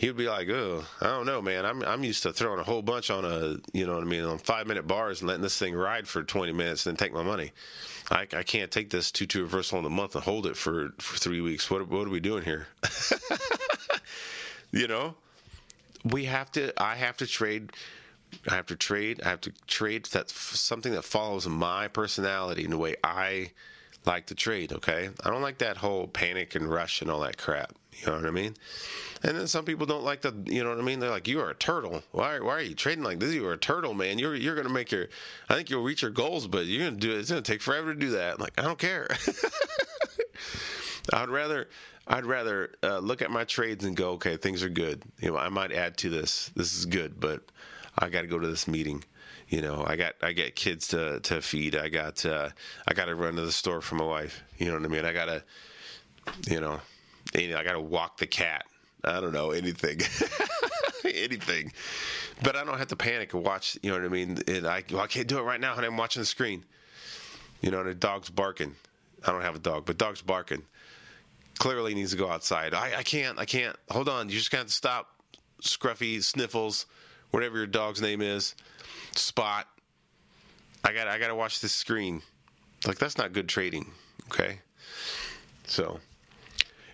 he 0.02 0.08
would 0.08 0.18
be 0.18 0.28
like, 0.28 0.50
"Oh, 0.50 0.84
I 1.00 1.06
don't 1.06 1.28
know, 1.28 1.42
man. 1.42 1.64
I'm 1.64 1.84
I'm 1.84 2.04
used 2.04 2.24
to 2.24 2.34
throwing 2.34 2.60
a 2.60 2.64
whole 2.64 2.82
bunch 2.82 3.12
on 3.12 3.24
a, 3.24 3.58
you 3.72 3.86
know 3.86 3.94
what 3.94 4.02
I 4.02 4.08
mean, 4.08 4.24
on 4.24 4.40
five 4.40 4.66
minute 4.66 4.88
bars 4.88 5.22
and 5.22 5.28
letting 5.28 5.44
this 5.44 5.60
thing 5.60 5.76
ride 5.76 6.08
for 6.08 6.24
20 6.24 6.52
minutes 6.54 6.88
and 6.88 6.98
then 6.98 7.06
take 7.06 7.14
my 7.14 7.24
money. 7.24 7.52
I, 8.10 8.28
I 8.34 8.42
can't 8.42 8.72
take 8.72 8.90
this 8.90 9.12
two 9.12 9.28
two 9.28 9.44
reversal 9.44 9.78
in 9.78 9.86
a 9.86 9.92
month 9.92 10.16
and 10.16 10.24
hold 10.24 10.48
it 10.48 10.58
for 10.58 10.92
for 10.98 11.18
three 11.18 11.40
weeks. 11.40 11.70
What 11.70 11.88
what 11.88 12.08
are 12.08 12.12
we 12.12 12.20
doing 12.20 12.44
here? 12.44 12.68
you 14.72 14.88
know." 14.88 15.16
we 16.04 16.26
have 16.26 16.52
to 16.52 16.74
i 16.82 16.96
have 16.96 17.18
to 17.18 17.28
trade 17.28 17.72
i 18.50 18.56
have 18.56 18.66
to 18.66 18.76
trade 18.76 19.22
i 19.24 19.30
have 19.30 19.42
to 19.42 19.52
trade 19.68 20.06
that's 20.06 20.34
something 20.60 20.94
that 20.94 21.04
follows 21.04 21.48
my 21.48 21.88
personality 21.88 22.64
and 22.64 22.74
the 22.74 22.78
way 22.78 22.96
i 23.04 23.52
like 24.06 24.26
to 24.28 24.36
trade 24.36 24.74
okay? 24.74 25.10
I 25.24 25.30
don't 25.30 25.42
like 25.42 25.60
that 25.60 25.78
whole 25.78 26.08
panic 26.08 26.56
and 26.56 26.70
rush 26.70 27.02
and 27.02 27.10
all 27.10 27.22
that 27.22 27.38
crap 27.38 27.74
you 28.00 28.08
know 28.08 28.18
what 28.18 28.26
i 28.26 28.32
mean? 28.32 28.56
And 29.24 29.38
then 29.38 29.48
some 29.48 29.66
people 29.66 29.86
don't 29.86 30.04
like 30.04 30.22
the 30.22 30.34
you 30.46 30.64
know 30.64 30.70
what 30.70 30.80
i 30.80 30.82
mean? 30.82 31.00
They're 31.00 31.10
like 31.10 31.28
you 31.28 31.42
are 31.42 31.50
a 31.50 31.56
turtle. 31.56 32.04
Why, 32.12 32.40
why 32.40 32.54
are 32.54 32.62
you 32.62 32.74
trading 32.74 33.04
like 33.04 33.20
this? 33.20 33.34
You 33.34 33.46
are 33.48 33.54
a 33.54 33.58
turtle 33.58 33.94
man. 33.94 34.18
You're 34.18 34.36
you're 34.36 34.56
gonna 34.56 34.70
make 34.70 34.92
your 34.92 35.08
i 35.50 35.56
think 35.56 35.70
you'll 35.70 35.84
reach 35.84 36.02
your 36.02 36.12
goals 36.12 36.48
but 36.48 36.66
you're 36.66 36.86
gonna 36.86 37.00
do 37.00 37.12
it 37.12 37.20
it's 37.20 37.30
gonna 37.30 37.42
take 37.42 37.62
forever 37.62 37.94
to 37.94 38.00
do 38.00 38.12
that. 38.12 38.36
I'm 38.36 38.40
like 38.40 38.54
i 38.58 38.64
don't 38.64 38.80
care. 38.80 39.08
I'd 41.14 41.30
rather 41.30 41.68
I'd 42.08 42.26
rather 42.26 42.74
uh, 42.84 43.00
look 43.00 43.22
at 43.22 43.32
my 43.32 43.44
trades 43.44 43.86
and 43.86 43.96
go, 43.96 44.12
okay, 44.12 44.36
things 44.36 44.64
are 44.64 44.70
good. 44.70 45.04
You 45.20 45.32
know, 45.32 45.38
I 45.38 45.50
might 45.50 45.72
add 45.72 45.98
to 45.98 46.10
this. 46.10 46.52
This 46.56 46.76
is 46.76 46.86
good, 46.86 47.20
but 47.20 47.42
I 47.98 48.10
got 48.10 48.22
to 48.22 48.28
go 48.28 48.40
to 48.40 48.48
this 48.48 48.68
meeting. 48.68 49.04
You 49.52 49.62
know, 49.62 49.84
I 49.86 49.98
got 49.98 50.14
I 50.22 50.32
got 50.32 50.56
kids 50.56 50.88
to 50.88 51.20
to 51.20 51.42
feed. 51.42 51.76
I 51.76 51.90
got 51.90 52.26
uh, 52.26 52.50
I 52.88 52.94
got 52.94 53.06
to 53.06 53.16
run 53.16 53.36
to 53.36 53.42
the 53.42 53.52
store 53.52 53.82
for 53.82 53.96
my 53.96 54.06
wife. 54.06 54.42
You 54.58 54.68
know 54.68 54.76
what 54.76 54.86
I 54.86 54.88
mean? 54.88 55.04
I 55.04 55.12
got 55.12 55.26
to, 55.26 55.44
you 56.50 56.62
know, 56.62 56.80
I 57.36 57.64
got 57.64 57.74
to 57.74 57.82
walk 57.82 58.18
the 58.18 58.28
cat. 58.28 58.64
I 59.04 59.20
don't 59.20 59.34
know 59.34 59.52
anything, 59.52 60.00
anything. 61.06 61.74
But 62.42 62.56
I 62.56 62.64
don't 62.64 62.78
have 62.78 62.88
to 62.88 62.96
panic 62.96 63.34
and 63.34 63.44
watch. 63.44 63.78
You 63.84 63.92
know 63.92 63.98
what 63.98 64.06
I 64.06 64.10
mean? 64.10 64.38
And 64.48 64.66
I 64.66 64.86
well, 64.90 65.02
I 65.02 65.08
can't 65.08 65.28
do 65.28 65.38
it 65.38 65.44
right 65.44 65.60
now, 65.60 65.74
honey. 65.74 65.88
I'm 65.88 65.98
watching 65.98 66.22
the 66.22 66.26
screen. 66.28 66.64
You 67.60 67.72
know, 67.72 67.82
and 67.82 67.90
the 67.90 67.94
dog's 67.94 68.30
barking. 68.30 68.76
I 69.28 69.34
don't 69.34 69.42
have 69.42 69.56
a 69.56 69.60
dog, 69.60 69.86
but 69.86 69.98
dog's 69.98 70.22
barking 70.22 70.64
clearly 71.60 71.94
needs 71.94 72.12
to 72.12 72.18
go 72.18 72.28
outside. 72.28 72.74
I, 72.74 73.00
I 73.00 73.04
can't. 73.04 73.38
I 73.38 73.46
can't. 73.46 73.76
Hold 73.90 74.08
on. 74.08 74.30
You 74.30 74.36
just 74.36 74.50
got 74.50 74.68
to 74.68 74.74
stop. 74.74 75.10
Scruffy, 75.62 76.24
Sniffles, 76.24 76.88
whatever 77.30 77.58
your 77.58 77.68
dog's 77.68 78.02
name 78.02 78.22
is, 78.22 78.56
Spot. 79.16 79.68
I 80.84 80.94
got. 80.94 81.08
I 81.08 81.20
got 81.20 81.28
to 81.28 81.36
watch 81.36 81.60
this 81.60 81.74
screen. 81.74 82.22
Like 82.88 82.98
that's 82.98 83.18
not 83.18 83.34
good 83.34 83.48
trading. 83.48 83.92
Okay. 84.30 84.60
So 85.66 86.00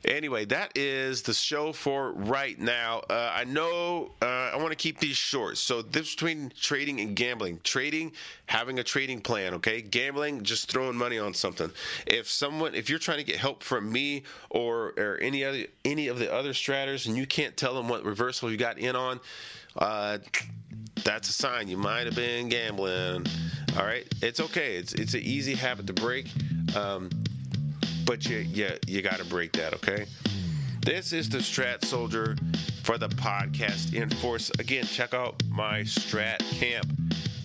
Anyway, 0.07 0.45
that 0.45 0.71
is 0.75 1.21
the 1.21 1.33
show 1.33 1.73
for 1.73 2.13
right 2.13 2.57
now. 2.59 2.99
Uh, 3.09 3.31
I 3.33 3.43
know 3.43 4.11
uh, 4.21 4.25
I 4.25 4.55
want 4.55 4.69
to 4.69 4.75
keep 4.75 4.99
these 4.99 5.17
short. 5.17 5.57
So, 5.57 5.81
this 5.81 6.13
between 6.15 6.51
trading 6.59 7.01
and 7.01 7.15
gambling. 7.15 7.59
Trading, 7.63 8.13
having 8.45 8.79
a 8.79 8.83
trading 8.83 9.19
plan, 9.19 9.53
okay? 9.55 9.81
Gambling, 9.81 10.43
just 10.43 10.71
throwing 10.71 10.95
money 10.95 11.19
on 11.19 11.33
something. 11.33 11.69
If 12.05 12.29
someone, 12.29 12.73
if 12.73 12.89
you're 12.89 12.99
trying 12.99 13.17
to 13.17 13.23
get 13.25 13.35
help 13.35 13.63
from 13.63 13.91
me 13.91 14.23
or, 14.49 14.93
or 14.97 15.17
any 15.21 15.43
other 15.43 15.65
any 15.83 16.07
of 16.07 16.19
the 16.19 16.31
other 16.31 16.53
stratters, 16.53 17.07
and 17.07 17.17
you 17.17 17.25
can't 17.25 17.57
tell 17.57 17.73
them 17.73 17.89
what 17.89 18.03
reversal 18.05 18.49
you 18.49 18.57
got 18.57 18.77
in 18.77 18.95
on, 18.95 19.19
uh, 19.77 20.17
that's 21.03 21.29
a 21.29 21.33
sign 21.33 21.67
you 21.67 21.77
might 21.77 22.05
have 22.05 22.15
been 22.15 22.49
gambling. 22.49 23.25
All 23.77 23.85
right, 23.85 24.05
it's 24.21 24.39
okay. 24.39 24.75
It's 24.75 24.93
it's 24.93 25.13
an 25.13 25.21
easy 25.21 25.55
habit 25.55 25.87
to 25.87 25.93
break. 25.93 26.27
Um, 26.75 27.09
but 28.05 28.25
you 28.25 28.37
you 28.37 28.69
you 28.87 29.01
got 29.01 29.17
to 29.17 29.25
break 29.25 29.51
that, 29.53 29.73
okay? 29.75 30.05
This 30.81 31.11
is 31.11 31.29
the 31.29 31.39
Strat 31.39 31.83
Soldier 31.83 32.37
for 32.83 32.97
the 32.97 33.09
podcast 33.09 33.93
in 33.93 34.09
force. 34.09 34.49
Again, 34.59 34.85
check 34.85 35.13
out 35.13 35.41
my 35.49 35.81
Strat 35.81 36.39
Camp. 36.57 36.87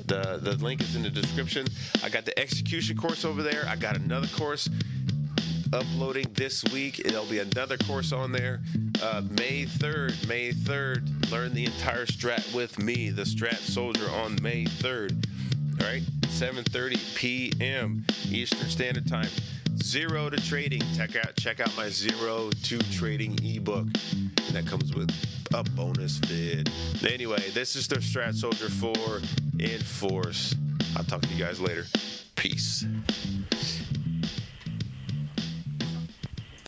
The 0.07 0.39
the 0.41 0.55
link 0.65 0.81
is 0.81 0.97
in 0.97 1.03
the 1.03 1.11
description. 1.11 1.67
I 2.03 2.09
got 2.09 2.25
the 2.25 2.39
execution 2.39 2.97
course 2.97 3.25
over 3.25 3.43
there. 3.43 3.65
I 3.69 3.77
got 3.77 3.97
another 3.97 4.29
course 4.29 4.69
uploading 5.73 6.27
this 6.35 6.65
week. 6.73 7.03
There'll 7.05 7.25
be 7.27 7.39
another 7.39 7.77
course 7.79 8.13
on 8.13 8.33
there. 8.33 8.61
Uh, 9.03 9.23
May 9.31 9.65
3rd, 9.65 10.29
May 10.29 10.53
3rd, 10.53 11.31
learn 11.31 11.55
the 11.55 11.65
entire 11.65 12.07
strat 12.07 12.55
with 12.55 12.79
me, 12.79 13.11
the 13.11 13.23
Strat 13.23 13.59
Soldier, 13.59 14.09
on 14.11 14.37
May 14.43 14.65
3rd. 14.65 15.25
All 15.81 15.87
right, 15.89 16.03
7:30 16.23 17.17
p.m. 17.17 18.05
Eastern 18.29 18.69
Standard 18.69 19.09
Time. 19.09 19.29
Zero 19.83 20.31
to 20.31 20.37
Trading. 20.37 20.83
Check 20.95 21.17
out 21.17 21.35
check 21.37 21.61
out 21.61 21.75
my 21.77 21.89
Zero 21.89 22.51
to 22.65 22.79
Trading 22.93 23.39
ebook. 23.43 23.87
And 24.13 24.53
that 24.53 24.67
comes 24.67 24.95
with 24.95 25.11
a 25.55 25.65
bonus 25.65 26.19
vid. 26.19 26.71
Anyway, 27.07 27.51
this 27.51 27.75
is 27.75 27.89
the 27.89 27.97
Strat 27.97 28.35
Soldier 28.35 28.69
4 28.69 28.95
in 29.59 29.81
force. 29.81 30.55
I'll 30.97 31.05
talk 31.05 31.23
to 31.23 31.29
you 31.29 31.43
guys 31.43 31.61
later. 31.61 31.87
Peace. 32.37 32.85